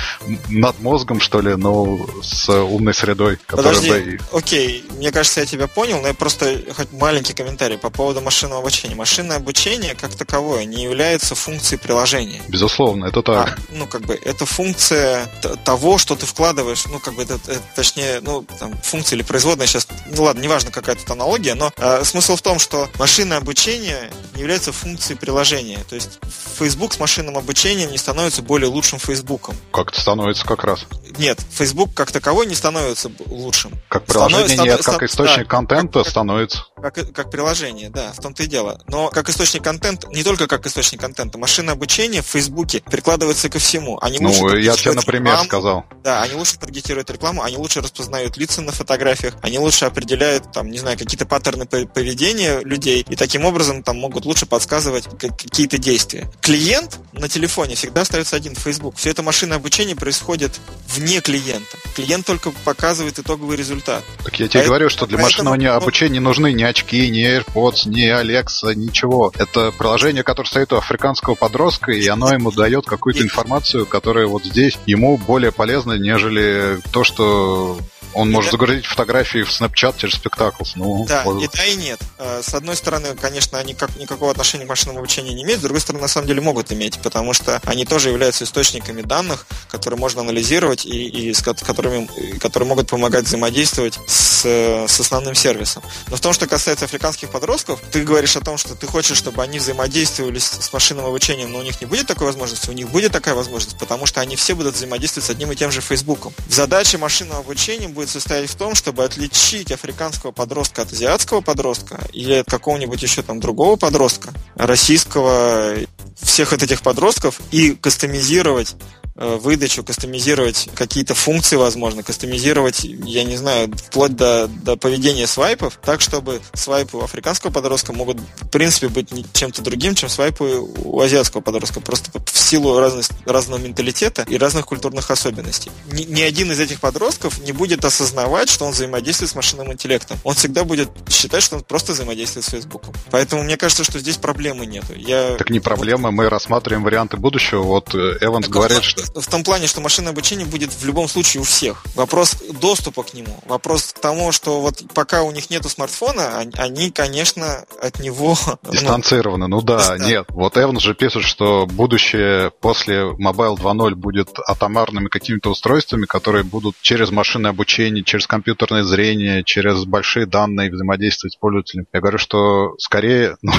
[0.48, 3.38] над мозгом, что ли, но с умной средой.
[3.46, 4.18] Подожди, бы...
[4.32, 8.60] окей, мне кажется, я тебя понял, но я просто хоть маленький комментарий по поводу машинного
[8.60, 8.94] обучения.
[8.94, 12.42] Машинное обучение, как таковое, не является функцией приложения.
[12.48, 13.58] Безусловно, это так.
[13.58, 15.26] А, ну, как бы, это функция
[15.64, 19.66] того, что ты вкладываешь, ну, как бы, это, это точнее, ну, там, функция или производная
[19.66, 24.10] сейчас, ну, ладно, неважно, какая тут аналогия, но э, смысл в том, что машинное обучение
[24.36, 25.78] является функцией приложения.
[25.88, 26.18] То есть
[26.58, 29.56] Facebook с машинным обучением не становится более лучшим Фейсбуком.
[29.72, 30.86] Как это становится как раз?
[31.18, 33.72] Нет, Facebook как таковой не становится лучшим.
[33.88, 34.66] Как приложение Станов...
[34.66, 36.64] нет, как источник да, контента как, становится.
[36.80, 38.82] Как, как приложение, да, в том-то и дело.
[38.88, 43.58] Но как источник контента, не только как источник контента, машинное обучение в Фейсбуке прикладывается ко
[43.58, 43.98] всему.
[44.00, 45.84] Они ну, я тебе, например, рекламу, сказал.
[46.02, 50.70] Да, они лучше таргетируют рекламу, они лучше распознают лица на фотографиях, они лучше определяют, там,
[50.70, 56.30] не знаю, какие-то паттерны поведения людей, и таким образом там могут лучше подсказывать какие-то действия.
[56.40, 58.96] Клиент на телефоне всегда остается один в Facebook.
[58.96, 61.76] Все это машинное обучение происходит вне клиента.
[61.94, 64.04] Клиент только показывает итоговый результат.
[64.24, 67.88] Так я тебе а говорю, что для машинного обучения не нужны ни очки, ни AirPods,
[67.88, 69.32] ни Alexa, ничего.
[69.36, 74.44] Это приложение, которое стоит у африканского подростка, и оно ему дает какую-то информацию, которая вот
[74.44, 77.78] здесь ему более полезна, нежели то, что
[78.14, 78.58] он и может да...
[78.58, 80.72] загрузить фотографии в Snapchat через Spectacles.
[80.76, 81.54] Ну, да, может.
[81.54, 82.00] и да, и нет.
[82.18, 85.62] Э, с одной стороны, конечно, они как, никакого отношения к машинному обучению не имеют, с
[85.62, 89.98] другой стороны, на самом деле могут иметь, потому что они тоже являются источниками данных, которые
[89.98, 95.82] можно анализировать и, и с которыми, которые могут помогать взаимодействовать с, с основным сервисом.
[96.08, 99.42] Но в том, что касается африканских подростков, ты говоришь о том, что ты хочешь, чтобы
[99.42, 102.88] они взаимодействовали с, с машинным обучением, но у них не будет такой возможности, у них
[102.88, 106.32] будет такая возможность, потому что они все будут взаимодействовать с одним и тем же Фейсбуком.
[106.48, 112.34] Задача машинного обучения будет состоять в том, чтобы отличить африканского подростка от азиатского подростка или
[112.34, 115.74] от какого-нибудь еще там другого подростка, российского,
[116.20, 118.76] всех от этих подростков и кастомизировать
[119.20, 126.00] выдачу, кастомизировать какие-то функции, возможно, кастомизировать, я не знаю, вплоть до, до поведения свайпов, так,
[126.00, 131.42] чтобы свайпы у африканского подростка могут, в принципе, быть чем-то другим, чем свайпы у азиатского
[131.42, 135.70] подростка, просто в силу разных, разного менталитета и разных культурных особенностей.
[135.92, 140.18] Ни, ни один из этих подростков не будет осознавать, что он взаимодействует с машинным интеллектом.
[140.24, 142.94] Он всегда будет считать, что он просто взаимодействует с Фейсбуком.
[143.10, 144.94] Поэтому мне кажется, что здесь проблемы нету.
[144.96, 145.36] Я...
[145.36, 147.62] Так не проблема, мы рассматриваем варианты будущего.
[147.62, 151.08] Вот э, Эванс так говорит, что в том плане, что машинное обучение будет в любом
[151.08, 151.82] случае у всех.
[151.94, 153.40] Вопрос доступа к нему.
[153.46, 158.36] Вопрос к тому, что вот пока у них нету смартфона, они, конечно, от него...
[158.62, 159.48] Ну, Дистанцированы.
[159.48, 160.26] Ну, ну да, да, нет.
[160.28, 166.76] Вот Эван же пишет, что будущее после Mobile 2.0 будет атомарными какими-то устройствами, которые будут
[166.80, 171.86] через машинное обучение, через компьютерное зрение, через большие данные взаимодействовать с пользователем.
[171.92, 173.52] Я говорю, что скорее, ну,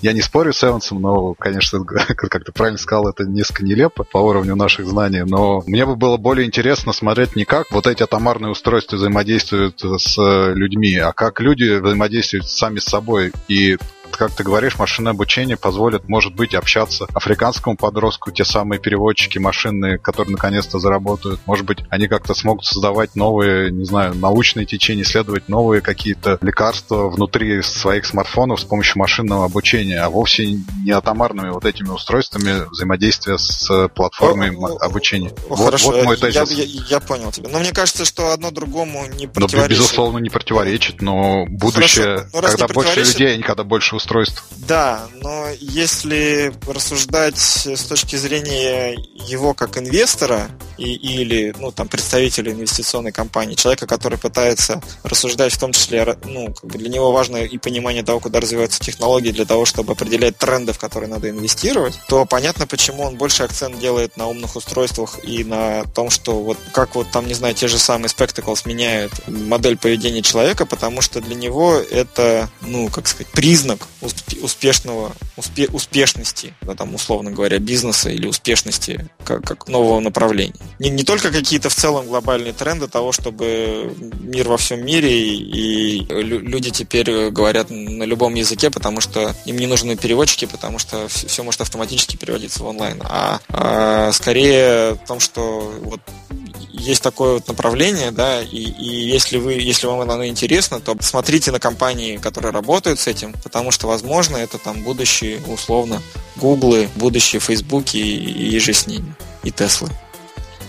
[0.00, 4.18] я не спорю с Эвансом, но, конечно, как ты правильно сказал, это несколько нелепо по
[4.18, 8.02] уровню наших наших знаний, но мне бы было более интересно смотреть не как вот эти
[8.02, 10.16] атомарные устройства взаимодействуют с
[10.54, 13.32] людьми, а как люди взаимодействуют сами с собой.
[13.48, 13.78] И
[14.16, 19.98] как ты говоришь, машинное обучение позволит, может быть, общаться африканскому подростку, те самые переводчики машинные,
[19.98, 21.40] которые наконец-то заработают.
[21.46, 27.08] Может быть, они как-то смогут создавать новые, не знаю, научные течения, исследовать новые какие-то лекарства
[27.08, 33.38] внутри своих смартфонов с помощью машинного обучения, а вовсе не атомарными вот этими устройствами взаимодействия
[33.38, 35.30] с платформой о, обучения.
[35.48, 36.50] О, вот, хорошо, вот мой тезис.
[36.50, 37.48] Я, я, я понял тебя.
[37.50, 39.54] Но мне кажется, что одно другому не противоречит.
[39.54, 44.44] Но, безусловно, не противоречит, но будущее, хорошо, когда больше людей, когда больше устройств.
[44.68, 52.52] Да, но если рассуждать с точки зрения его как инвестора и, или ну, там, представителя
[52.52, 57.38] инвестиционной компании, человека, который пытается рассуждать в том числе, ну, как бы для него важно
[57.38, 61.98] и понимание того, куда развиваются технологии для того, чтобы определять тренды, в которые надо инвестировать,
[62.08, 66.58] то понятно, почему он больше акцент делает на умных устройствах и на том, что вот
[66.72, 71.20] как вот там, не знаю, те же самые Spectacles меняют модель поведения человека, потому что
[71.20, 73.80] для него это, ну, как сказать, признак
[74.42, 80.54] успешного, успе, успешности, да, там, условно говоря, бизнеса или успешности как, как нового направления.
[80.78, 85.98] Не, не только какие-то в целом глобальные тренды того, чтобы мир во всем мире и,
[85.98, 91.08] и люди теперь говорят на любом языке, потому что им не нужны переводчики, потому что
[91.08, 96.00] все, все может автоматически переводиться в онлайн, а, а скорее в том, что вот
[96.84, 101.50] есть такое вот направление, да, и, и если вы, если вам оно интересно, то смотрите
[101.50, 104.82] на компании, которые работают с этим, потому что, возможно, это там
[105.24, 106.02] будущие, условно,
[106.36, 109.88] Гуглы, будущие Фейсбуки и, и же с ними, и Теслы.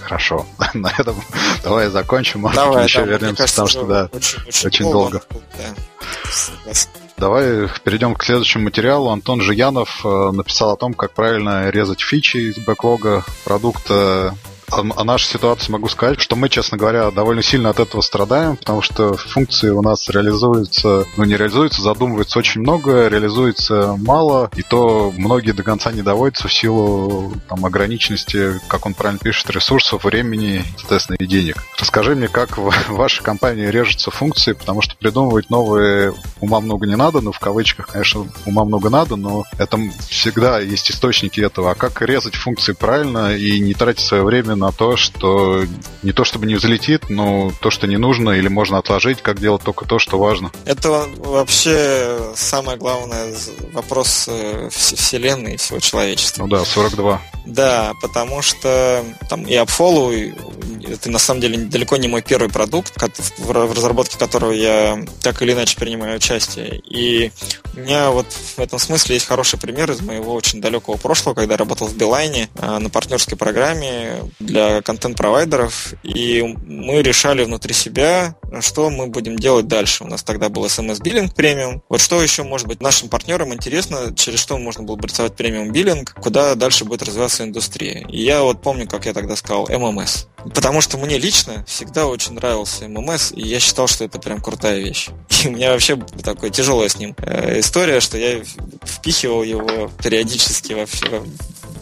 [0.02, 1.16] Хорошо, на этом
[1.64, 5.22] давай закончим, может давай, еще да, вернемся, кажется, потому что да, очень, очень, очень долго.
[5.30, 5.46] долго.
[5.58, 6.74] Да.
[7.18, 9.10] Давай перейдем к следующему материалу.
[9.10, 14.36] Антон Жиянов э, написал о том, как правильно резать фичи из бэклога продукта
[14.72, 18.58] о, о нашей ситуации могу сказать, что мы, честно говоря, довольно сильно от этого страдаем,
[18.58, 24.64] потому что функции у нас реализуются, ну не реализуются, задумывается очень много, реализуется мало, и
[24.64, 30.04] то многие до конца не доводятся в силу там, ограниченности, как он правильно пишет, ресурсов,
[30.04, 31.64] времени, соответственно, и денег.
[31.80, 36.96] Расскажи мне, как в вашей компании режутся функции, потому что придумывать новые ума много не
[36.96, 39.78] надо, ну в кавычках, конечно, ума много надо, но это
[40.10, 41.72] всегда есть источники этого.
[41.72, 45.64] А как резать функции правильно и не тратить свое время на то, что
[46.04, 49.64] не то чтобы не взлетит, но то, что не нужно или можно отложить, как делать
[49.64, 50.52] только то, что важно.
[50.66, 53.34] Это вообще самое главное
[53.74, 56.44] вопрос э, Вселенной и всего человечества.
[56.44, 57.22] Ну да, 42.
[57.46, 62.94] Да, потому что там и AppFollow, это на самом деле далеко не мой первый продукт,
[63.38, 66.80] в разработке которого я так или иначе принимаю участие.
[66.80, 67.32] И
[67.76, 71.54] у меня вот в этом смысле есть хороший пример из моего очень далекого прошлого, когда
[71.54, 78.36] я работал в Билайне э, на партнерской программе для контент-провайдеров, и мы решали внутри себя,
[78.62, 80.04] что мы будем делать дальше.
[80.04, 81.84] У нас тогда был SMS биллинг премиум.
[81.90, 85.72] Вот что еще может быть нашим партнерам интересно, через что можно было бы рисовать премиум
[85.72, 88.06] биллинг, куда дальше будет развиваться индустрия.
[88.08, 90.28] И я вот помню, как я тогда сказал, ММС.
[90.54, 94.80] Потому что мне лично всегда очень нравился ММС, и я считал, что это прям крутая
[94.80, 95.10] вещь.
[95.44, 98.42] И у меня вообще такая тяжелая с ним э, история, что я
[98.84, 101.26] впихивал его периодически во, во,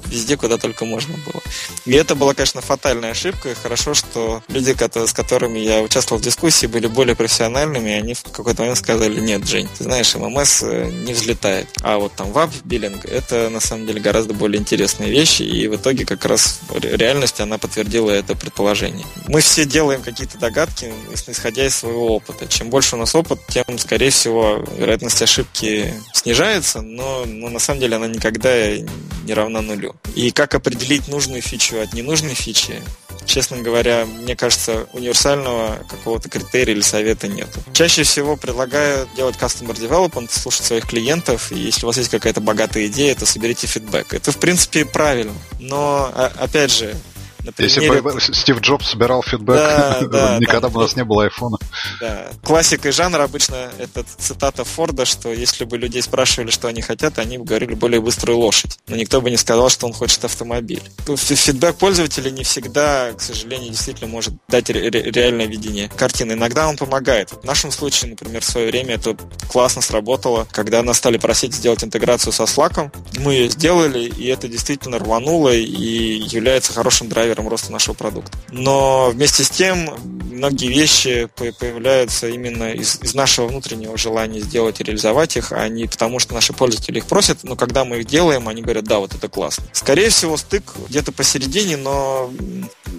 [0.08, 1.42] везде, куда только можно было.
[1.86, 3.50] И это была, конечно, фатальная ошибка.
[3.50, 8.14] И хорошо, что люди, с которыми я участвовал в дискуссии, были более профессиональными, и они
[8.14, 11.68] в какой-то момент сказали, нет, Жень, ты знаешь, ММС э, не взлетает.
[11.82, 16.06] А вот там веб-биллинг, это на самом деле гораздо более интересная вещь, и в итоге
[16.06, 19.06] как раз реальность, она подтвердила это предположение.
[19.28, 20.94] Мы все делаем какие-то догадки,
[21.28, 22.48] исходя из своего опыта.
[22.48, 27.80] Чем больше у нас опыт, тем, скорее всего, вероятность ошибки снижается, но, но на самом
[27.80, 29.96] деле она никогда не равна нулю.
[30.16, 32.82] И как определить нужную фичу от ненужной фичи,
[33.26, 37.50] честно говоря, мне кажется, универсального какого-то критерия или совета нет.
[37.74, 42.42] Чаще всего предлагаю делать customer development, слушать своих клиентов, и если у вас есть какая-то
[42.42, 44.14] богатая идея, то соберите фидбэк.
[44.14, 45.34] Это, в принципе, правильно.
[45.60, 46.96] Но, а, опять же,
[47.44, 47.86] на примере...
[47.86, 51.58] Если бы Стив Джобс собирал фидбэк, да, да, никогда бы у нас не было айфона.
[52.00, 52.28] Да.
[52.44, 57.38] Классика жанра обычно это цитата Форда, что если бы людей спрашивали, что они хотят, они
[57.38, 58.80] бы говорили более быструю лошадь.
[58.88, 60.82] Но никто бы не сказал, что он хочет автомобиль.
[61.06, 66.34] Фидбэк пользователя не всегда, к сожалению, действительно может дать ре- реальное видение картины.
[66.34, 67.32] Иногда он помогает.
[67.32, 69.18] В нашем случае, например, в свое время это
[69.52, 72.92] классно сработало, когда нас стали просить сделать интеграцию со Slack.
[73.20, 78.38] Мы ее сделали, и это действительно рвануло и является хорошим драйвером драйвером роста нашего продукта.
[78.52, 79.90] Но вместе с тем
[80.32, 85.86] многие вещи появляются именно из, из нашего внутреннего желания сделать и реализовать их, а не
[85.86, 89.14] потому, что наши пользователи их просят, но когда мы их делаем, они говорят, да, вот
[89.14, 89.66] это классно.
[89.74, 92.32] Скорее всего, стык где-то посередине, но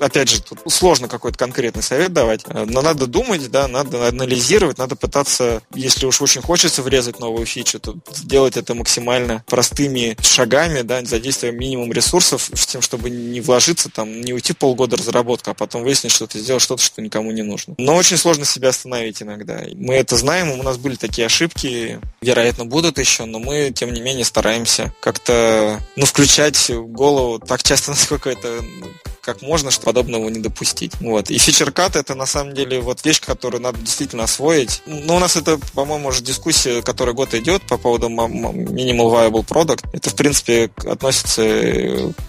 [0.00, 2.46] опять же, тут сложно какой-то конкретный совет давать.
[2.48, 7.78] Но надо думать, да, надо анализировать, надо пытаться, если уж очень хочется врезать новую фичу,
[7.80, 13.88] то сделать это максимально простыми шагами, да, задействуя минимум ресурсов, с тем, чтобы не вложиться
[13.88, 17.42] там, не уйти полгода разработка, а потом выяснить, что ты сделал что-то, что никому не
[17.42, 17.74] нужно.
[17.78, 19.62] Но очень сложно себя остановить иногда.
[19.74, 24.00] Мы это знаем, у нас были такие ошибки, вероятно, будут еще, но мы, тем не
[24.00, 28.60] менее, стараемся как-то, ну, включать голову так часто, насколько это
[29.24, 30.92] как можно, чтобы подобного не допустить.
[31.00, 31.30] Вот.
[31.30, 34.82] И фичеркат это на самом деле вот вещь, которую надо действительно освоить.
[34.86, 39.88] Ну, у нас это, по-моему, уже дискуссия, которая год идет по поводу minimal viable product.
[39.92, 41.42] Это, в принципе, относится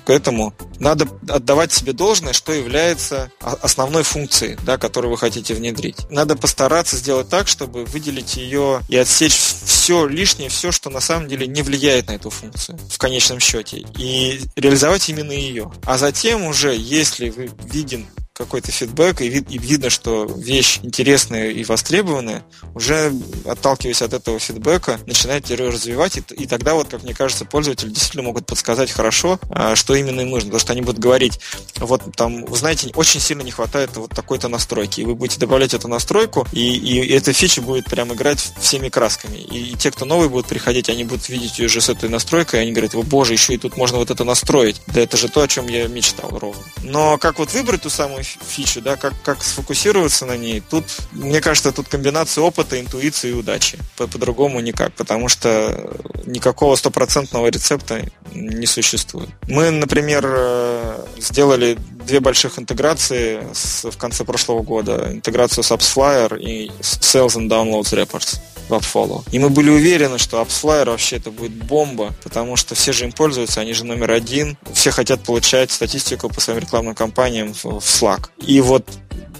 [0.05, 0.53] к этому.
[0.79, 6.09] Надо отдавать себе должное, что является основной функцией, да, которую вы хотите внедрить.
[6.09, 11.27] Надо постараться сделать так, чтобы выделить ее и отсечь все лишнее, все, что на самом
[11.27, 13.85] деле не влияет на эту функцию в конечном счете.
[13.97, 15.71] И реализовать именно ее.
[15.85, 21.51] А затем уже, если вы виден какой-то фидбэк, и, вид, и видно, что вещь интересная
[21.51, 22.43] и востребованная,
[22.73, 23.13] уже
[23.45, 27.89] отталкиваясь от этого фидбэка, начинаете ее развивать, и, и тогда, вот, как мне кажется, пользователи
[27.89, 31.39] действительно могут подсказать хорошо, а, что именно им нужно, потому что они будут говорить,
[31.77, 35.73] вот там, вы знаете, очень сильно не хватает вот такой-то настройки, и вы будете добавлять
[35.73, 40.03] эту настройку, и, и, эта фича будет прям играть всеми красками, и, и те, кто
[40.03, 43.01] новые будут приходить, они будут видеть ее уже с этой настройкой, и они говорят, о
[43.01, 45.87] боже, еще и тут можно вот это настроить, да это же то, о чем я
[45.87, 46.61] мечтал ровно.
[46.83, 50.61] Но как вот выбрать ту самую фичу, да, как, как сфокусироваться на ней.
[50.61, 53.77] Тут, мне кажется, тут комбинация опыта, интуиции и удачи.
[53.97, 55.91] По- по-другому никак, потому что
[56.25, 58.01] никакого стопроцентного рецепта
[58.33, 59.29] не существует.
[59.47, 65.09] Мы, например, э, сделали две больших интеграции с, в конце прошлого года.
[65.11, 68.39] Интеграцию с AppsFlyer и Sales and Downloads Reports.
[68.67, 69.23] В AppFollow.
[69.31, 73.11] И мы были уверены, что AppsFlyer вообще это будет бомба, потому что все же им
[73.11, 74.57] пользуются, они же номер один.
[74.73, 78.29] Все хотят получать статистику по своим рекламным кампаниям в Slack.
[78.45, 78.87] И вот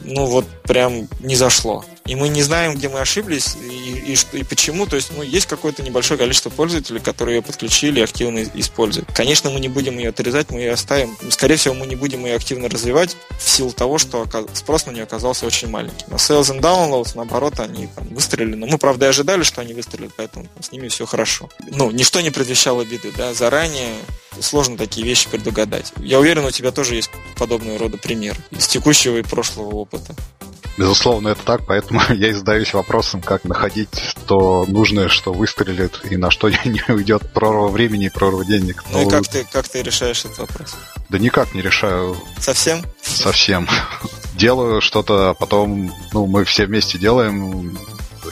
[0.05, 1.83] ну вот прям не зашло.
[2.05, 4.85] И мы не знаем, где мы ошиблись и, и, и почему.
[4.85, 9.11] То есть, ну, есть какое-то небольшое количество пользователей, которые ее подключили и активно используют.
[9.11, 11.17] Конечно, мы не будем ее отрезать, мы ее оставим.
[11.31, 15.03] Скорее всего, мы не будем ее активно развивать в силу того, что спрос на нее
[15.03, 16.05] оказался очень маленький.
[16.07, 18.53] На Sales and Downloads, наоборот, они там выстрелили.
[18.53, 21.49] Но мы, правда, и ожидали, что они выстрелят, поэтому с ними все хорошо.
[21.71, 23.95] Ну, ничто не предвещало беды, да, заранее
[24.41, 25.93] сложно такие вещи предугадать.
[25.97, 30.15] Я уверен, у тебя тоже есть подобного рода пример из текущего и прошлого опыта.
[30.77, 36.17] Безусловно, это так, поэтому я и задаюсь вопросом, как находить то нужное, что выстрелит, и
[36.17, 38.83] на что не уйдет прорва времени и прорва денег.
[38.91, 40.75] Ну, ну и как ты, как ты решаешь этот вопрос?
[41.09, 42.17] Да никак не решаю.
[42.39, 42.83] Совсем?
[43.01, 43.67] Совсем.
[44.35, 47.77] Делаю что-то, а потом, ну, мы все вместе делаем,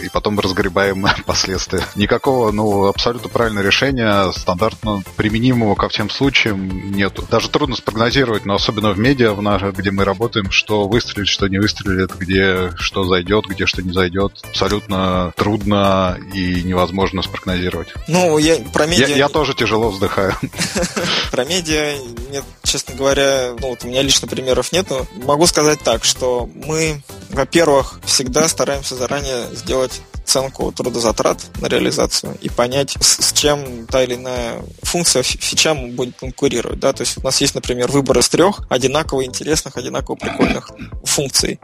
[0.03, 1.81] и потом разгребаем последствия.
[1.95, 7.25] Никакого, ну, абсолютно правильного решения, стандартно применимого ко всем случаям нету.
[7.29, 11.47] Даже трудно спрогнозировать, но особенно в медиа, в наш, где мы работаем, что выстрелит, что
[11.47, 14.33] не выстрелит, где что зайдет, где что не зайдет.
[14.43, 17.93] Абсолютно трудно и невозможно спрогнозировать.
[18.07, 19.07] Ну, я про медиа...
[19.07, 20.33] Я, я тоже тяжело вздыхаю.
[21.31, 21.95] Про медиа,
[22.31, 25.07] нет, честно говоря, ну, вот у меня лично примеров нету.
[25.23, 27.01] Могу сказать так, что мы,
[27.33, 33.85] во-первых, всегда стараемся заранее сделать делать оценку трудозатрат на реализацию и понять, с, с чем
[33.87, 36.79] та или иная функция, фича будет конкурировать.
[36.79, 36.93] Да?
[36.93, 40.71] То есть у нас есть, например, выбор из трех одинаково интересных, одинаково прикольных
[41.03, 41.59] функций.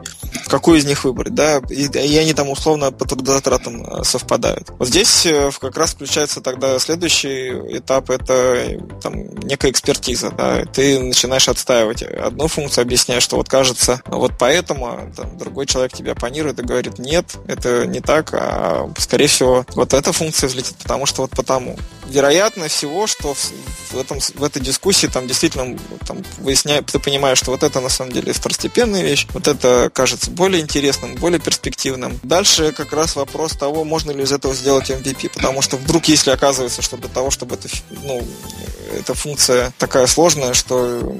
[0.46, 1.34] Какую из них выбрать?
[1.34, 1.60] Да?
[1.70, 4.70] И, и они там условно по трудозатратам э, совпадают.
[4.78, 10.30] Вот здесь э, как раз включается тогда следующий этап, это там, некая экспертиза.
[10.30, 10.64] Да?
[10.64, 15.92] Ты начинаешь отстаивать одну функцию, объясняешь, что вот кажется, вот поэтому а, там, другой человек
[15.92, 18.49] тебя оппонирует и говорит, нет, это не так, а,
[18.98, 21.78] скорее всего, вот эта функция взлетит, потому что вот потому.
[22.08, 27.52] Вероятно всего, что в, этом, в этой дискуссии там действительно там, выясняешь, ты понимаешь, что
[27.52, 32.18] вот это на самом деле второстепенная вещь, вот это кажется более интересным, более перспективным.
[32.22, 36.30] Дальше как раз вопрос того, можно ли из этого сделать MVP, потому что вдруг, если
[36.30, 37.68] оказывается, что для того, чтобы это,
[38.02, 38.26] ну,
[38.98, 41.16] эта функция такая сложная, что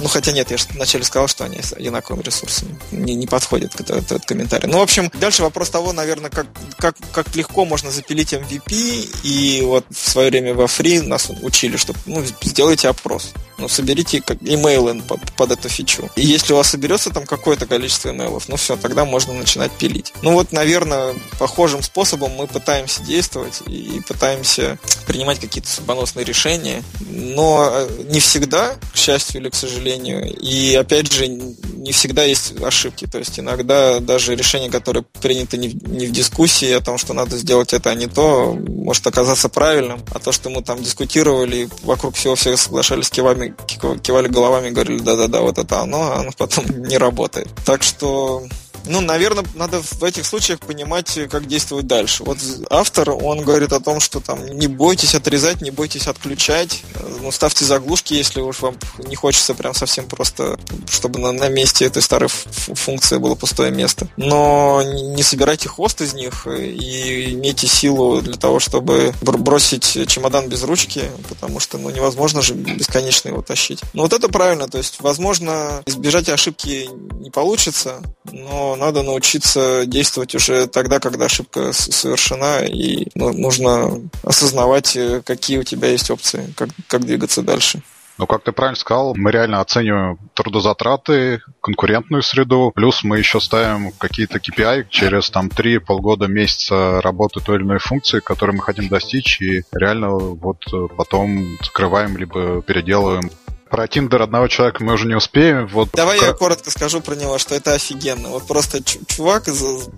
[0.00, 2.78] ну, хотя нет, я же вначале сказал, что они с одинаковыми ресурсами.
[2.92, 4.68] Не, не подходит к этот, этот комментарий.
[4.68, 6.46] Ну, в общем, дальше вопрос того, наверное, как,
[6.76, 9.20] как, как легко можно запилить MVP.
[9.24, 13.32] И вот в свое время во Free нас учили, что ну, сделайте опрос.
[13.58, 15.02] Ну, соберите как имейлы
[15.36, 16.08] под эту фичу.
[16.14, 20.12] И если у вас соберется там какое-то количество имейлов, ну все, тогда можно начинать пилить.
[20.22, 26.84] Ну вот, наверное, похожим способом мы пытаемся действовать и пытаемся принимать какие-то судьбоносные решения.
[27.10, 30.34] Но э, не всегда, к счастью или к сожалению.
[30.40, 33.06] И опять же, не всегда есть ошибки.
[33.06, 37.14] То есть иногда даже решение, которое принято не в, не в дискуссии о том, что
[37.14, 40.00] надо сделать это, а не то, может оказаться правильным.
[40.12, 43.54] А то, что мы там дискутировали, вокруг всего все соглашались, кивами,
[44.02, 47.48] кивали головами, говорили, да-да-да, вот это оно, а оно потом не работает.
[47.64, 48.44] Так что
[48.88, 52.24] ну, наверное, надо в этих случаях понимать, как действовать дальше.
[52.24, 52.38] Вот
[52.70, 56.82] автор, он говорит о том, что там не бойтесь отрезать, не бойтесь отключать,
[57.20, 60.58] ну, ставьте заглушки, если уж вам не хочется прям совсем просто,
[60.90, 64.08] чтобы на, на месте этой старой функции было пустое место.
[64.16, 70.62] Но не собирайте хвост из них и имейте силу для того, чтобы бросить чемодан без
[70.62, 73.80] ручки, потому что, ну, невозможно же бесконечно его тащить.
[73.92, 76.88] Ну, вот это правильно, то есть, возможно, избежать ошибки
[77.20, 84.96] не получится, но надо научиться действовать уже тогда, когда ошибка совершена, и ну, нужно осознавать,
[84.96, 87.82] э, какие у тебя есть опции, как, как двигаться дальше.
[88.18, 93.92] Ну, как ты правильно сказал, мы реально оцениваем трудозатраты, конкурентную среду, плюс мы еще ставим
[93.92, 98.88] какие-то KPI через там 3 полгода, месяца работы той или иной функции, которые мы хотим
[98.88, 100.64] достичь, и реально вот
[100.96, 103.30] потом скрываем либо переделываем
[103.68, 105.66] про Тиндер одного человека мы уже не успеем.
[105.68, 108.28] Вот Давай я коротко скажу про него, что это офигенно.
[108.28, 109.48] Вот просто чувак,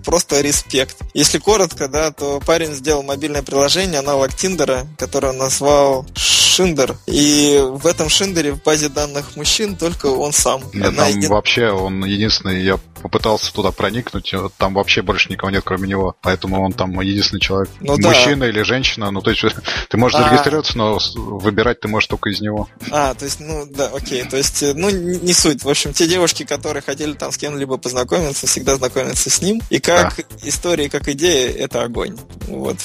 [0.05, 0.97] просто респект.
[1.13, 6.97] Если коротко, да, то парень сделал мобильное приложение, аналог Тиндера, которое он назвал Шиндер.
[7.07, 10.61] И в этом Шиндере в базе данных мужчин только он сам.
[10.73, 11.29] Нет, там един...
[11.29, 16.15] вообще он единственный, я попытался туда проникнуть, там вообще больше никого нет, кроме него.
[16.21, 17.69] Поэтому он там единственный человек.
[17.79, 18.49] Ну, Мужчина да.
[18.49, 19.11] или женщина.
[19.11, 19.43] Ну, то есть
[19.89, 20.23] ты можешь а...
[20.23, 22.67] зарегистрироваться, но выбирать ты можешь только из него.
[22.91, 24.23] А, то есть, ну, да, окей.
[24.23, 25.63] То есть, ну, не суть.
[25.63, 29.61] В общем, те девушки, которые хотели там с кем-либо познакомиться, всегда знакомятся с ним.
[29.69, 30.23] И как да.
[30.43, 32.17] история, как идея, это огонь.
[32.47, 32.77] Вот.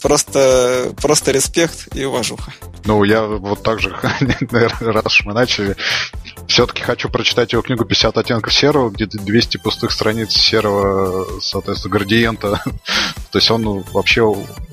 [0.00, 2.52] Просто, просто респект и уважуха.
[2.84, 3.90] Ну, я вот так же,
[4.80, 5.76] раз уж мы начали,
[6.46, 12.62] Все-таки хочу прочитать его книгу «50 оттенков серого», где 200 пустых страниц серого, соответственно, градиента.
[13.30, 14.22] То есть он вообще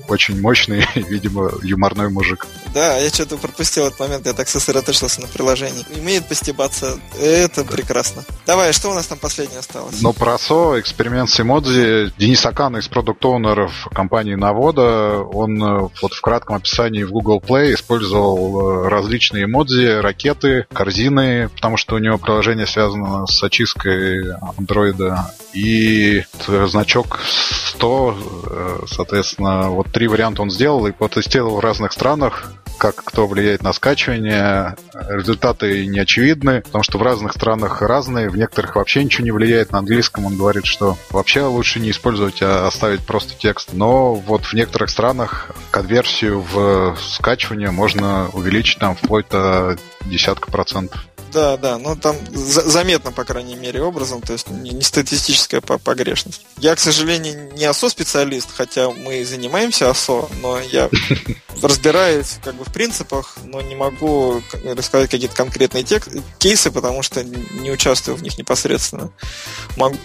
[0.08, 2.46] очень мощный, видимо, юморной мужик.
[2.78, 5.84] Да, я что-то пропустил этот момент, я так сосредоточился на приложении.
[5.98, 8.22] Умеет постебаться, это прекрасно.
[8.46, 10.00] Давай, что у нас там последнее осталось?
[10.00, 12.12] Ну, про СО, эксперимент с эмодзи.
[12.16, 17.74] Денис Акан из продукт-оунеров компании Навода, он э, вот в кратком описании в Google Play
[17.74, 25.34] использовал э, различные эмодзи, ракеты, корзины, потому что у него приложение связано с очисткой андроида.
[25.52, 27.18] И значок
[27.74, 33.26] 100, э, соответственно, вот три варианта он сделал и потестировал в разных странах как кто
[33.26, 34.76] влияет на скачивание.
[35.08, 39.72] Результаты не очевидны, потому что в разных странах разные, в некоторых вообще ничего не влияет.
[39.72, 43.70] На английском он говорит, что вообще лучше не использовать, а оставить просто текст.
[43.72, 51.07] Но вот в некоторых странах конверсию в скачивание можно увеличить там вплоть до десятка процентов.
[51.32, 55.60] Да, да, ну там за- заметно, по крайней мере, образом, то есть не, не статистическая
[55.60, 56.42] погрешность.
[56.58, 60.88] Я, к сожалению, не ОСО-специалист, хотя мы занимаемся ОСО, но я
[61.62, 66.08] разбираюсь как бы в принципах, но не могу рассказать какие-то конкретные тек-
[66.38, 69.10] кейсы, потому что не участвую в них непосредственно.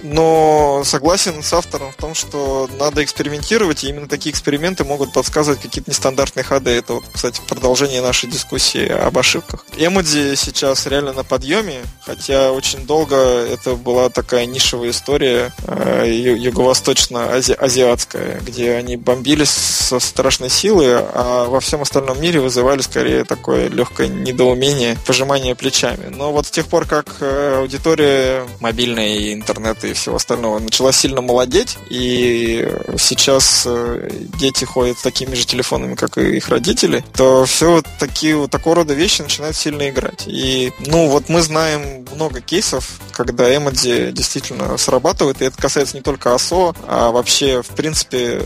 [0.02, 5.62] Но согласен с автором в том, что надо экспериментировать, и именно такие эксперименты могут подсказывать
[5.62, 6.72] какие-то нестандартные ходы.
[6.72, 9.66] Это вот, кстати, продолжение нашей дискуссии об ошибках.
[9.78, 18.41] Эмоди сейчас реально на подъеме, хотя очень долго это была такая нишевая история э, юго-восточно-азиатская,
[18.41, 24.07] где они бомбились со страшной силой, а во всем остальном мире вызывали скорее такое легкое
[24.07, 26.09] недоумение, пожимание плечами.
[26.09, 30.93] Но вот с тех пор, как э, аудитория мобильная и интернета и всего остального начала
[30.93, 34.09] сильно молодеть, и сейчас э,
[34.39, 38.51] дети ходят с такими же телефонами, как и их родители, то все вот такие вот
[38.51, 40.24] такого рода вещи начинают сильно играть.
[40.28, 45.97] И, ну, ну, вот мы знаем много кейсов, когда эмодзи действительно срабатывает, и это касается
[45.97, 48.41] не только АСО, а вообще, в принципе,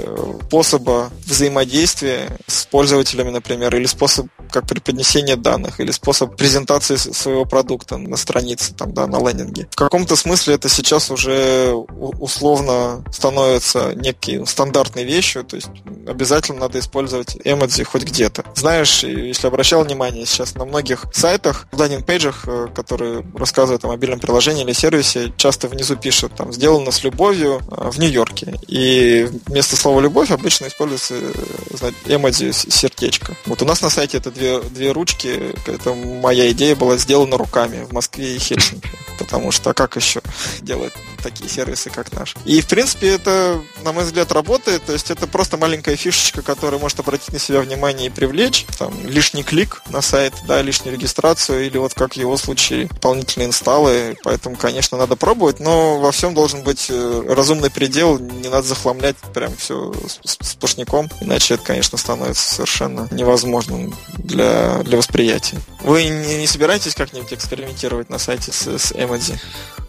[0.48, 7.98] способа взаимодействия с пользователями, например, или способ как преподнесения данных, или способ презентации своего продукта
[7.98, 9.68] на странице, там, да, на лендинге.
[9.72, 15.68] В каком-то смысле это сейчас уже условно становится некой стандартной вещью, то есть
[16.08, 18.46] обязательно надо использовать эмодзи хоть где-то.
[18.56, 24.64] Знаешь, если обращал внимание, сейчас на многих сайтах, в лендинг-пейджах которые рассказывают о мобильном приложении
[24.64, 28.60] или сервисе, часто внизу пишут там «сделано с любовью э, в Нью-Йорке».
[28.68, 33.36] И вместо слова «любовь» обычно используется э, эмодзи сердечко.
[33.46, 35.56] Вот у нас на сайте это две, две ручки.
[35.66, 38.90] Это моя идея была сделана руками в Москве и Хельсинки.
[39.20, 40.22] Потому что а как еще
[40.62, 40.94] делать
[41.24, 42.36] такие сервисы, как наш?
[42.46, 44.84] И, в принципе, это, на мой взгляд, работает.
[44.86, 48.66] То есть это просто маленькая фишечка, которая может обратить на себя внимание и привлечь.
[48.78, 53.48] Там, лишний клик на сайт, да, лишнюю регистрацию, или вот как в его случае дополнительные
[53.48, 54.18] инсталлы.
[54.24, 58.20] Поэтому, конечно, надо пробовать, но во всем должен быть э, разумный предел.
[58.20, 65.58] Не надо захламлять прям все сплошняком, иначе это, конечно, становится совершенно невозможным для, для восприятия.
[65.82, 69.38] Вы не, не собираетесь как-нибудь экспериментировать на сайте с, с Emoji?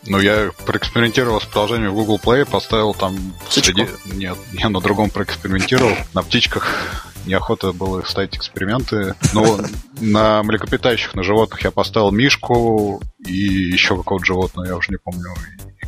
[0.07, 3.35] Ну, я проэкспериментировал с приложением Google Play, поставил там...
[3.49, 3.75] Птичку?
[3.75, 3.89] Среди...
[4.07, 7.05] Нет, я на другом проэкспериментировал, на птичках.
[7.29, 9.15] Неохота было ставить эксперименты.
[9.35, 9.61] Но
[10.01, 15.35] на млекопитающих, на животных я поставил мишку и еще какого-то животного, я уже не помню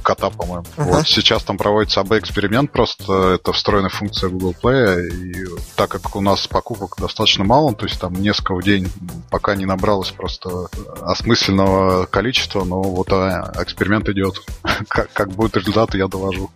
[0.02, 0.64] кота, по-моему.
[0.76, 0.84] Uh-huh.
[0.84, 5.46] Вот сейчас там проводится АБ-эксперимент, просто это встроенная функция Google Play, и
[5.76, 8.90] так как у нас покупок достаточно мало, то есть там несколько в день,
[9.30, 10.68] пока не набралось просто
[11.02, 14.42] осмысленного количества, но вот а, эксперимент идет.
[14.88, 16.50] как, как будет результат, я доложу.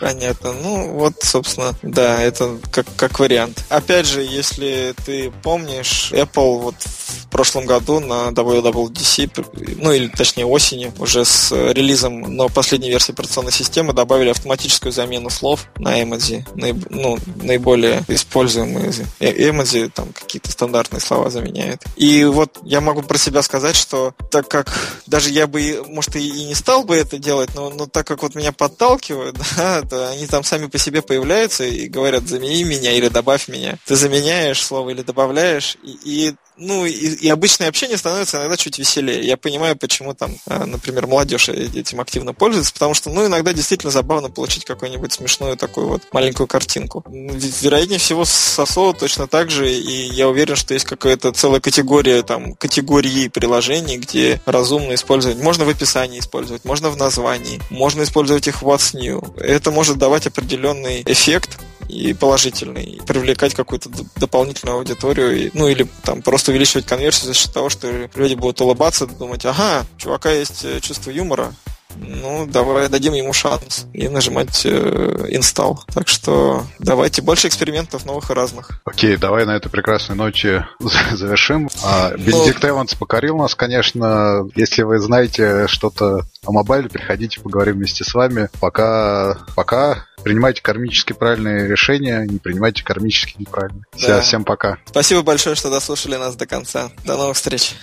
[0.00, 0.52] Понятно.
[0.52, 3.64] Ну, вот, собственно, да, это как, как вариант.
[3.68, 10.46] Опять же, если ты помнишь, Apple вот в прошлом году на WWDC, ну или точнее
[10.46, 12.48] осенью, уже с релизом, но
[12.90, 19.50] последней версии операционной системы добавили автоматическую замену слов на эмодзи, наиб, ну, наиболее используемые э,
[19.50, 21.82] эмодзи, там какие-то стандартные слова заменяют.
[21.96, 24.72] И вот я могу про себя сказать, что так как
[25.06, 28.34] даже я бы, может, и не стал бы это делать, но, но так как вот
[28.34, 33.08] меня подталкивают, да, то они там сами по себе появляются и говорят, замени меня или
[33.08, 33.78] добавь меня.
[33.86, 38.78] Ты заменяешь слово или добавляешь, и, и ну, и, и обычное общение становится иногда чуть
[38.78, 39.26] веселее.
[39.26, 43.90] Я понимаю, почему там, а, например, молодежь этим активно пользуется, потому что, ну, иногда действительно
[43.90, 47.02] забавно получить какую-нибудь смешную такую вот маленькую картинку.
[47.08, 52.22] Вероятнее всего, с СОСО точно так же, и я уверен, что есть какая-то целая категория,
[52.22, 55.38] там, категории приложений, где разумно использовать.
[55.38, 59.34] Можно в описании использовать, можно в названии, можно использовать их в What's New.
[59.38, 61.58] Это может давать определенный эффект,
[61.90, 67.34] и положительный, и привлекать какую-то дополнительную аудиторию, и, ну или там просто увеличивать конверсию за
[67.34, 71.52] счет того, что люди будут улыбаться, думать, ага, чувака есть э, чувство юмора,
[71.96, 75.78] ну, давай дадим ему шанс и нажимать э, install.
[75.92, 78.80] Так что давайте больше экспериментов новых и разных.
[78.84, 80.66] Окей, давай на этой прекрасной ноте
[81.12, 81.68] завершим.
[81.84, 84.48] А, Бенедикт ну, Эванс покорил нас, конечно.
[84.54, 88.48] Если вы знаете что-то о мобайле, приходите, поговорим вместе с вами.
[88.60, 93.84] Пока, пока принимайте кармически правильные решения, не принимайте кармически неправильные.
[94.06, 94.20] Да.
[94.20, 94.78] Всем пока.
[94.86, 96.90] Спасибо большое, что дослушали нас до конца.
[97.04, 97.74] До новых встреч.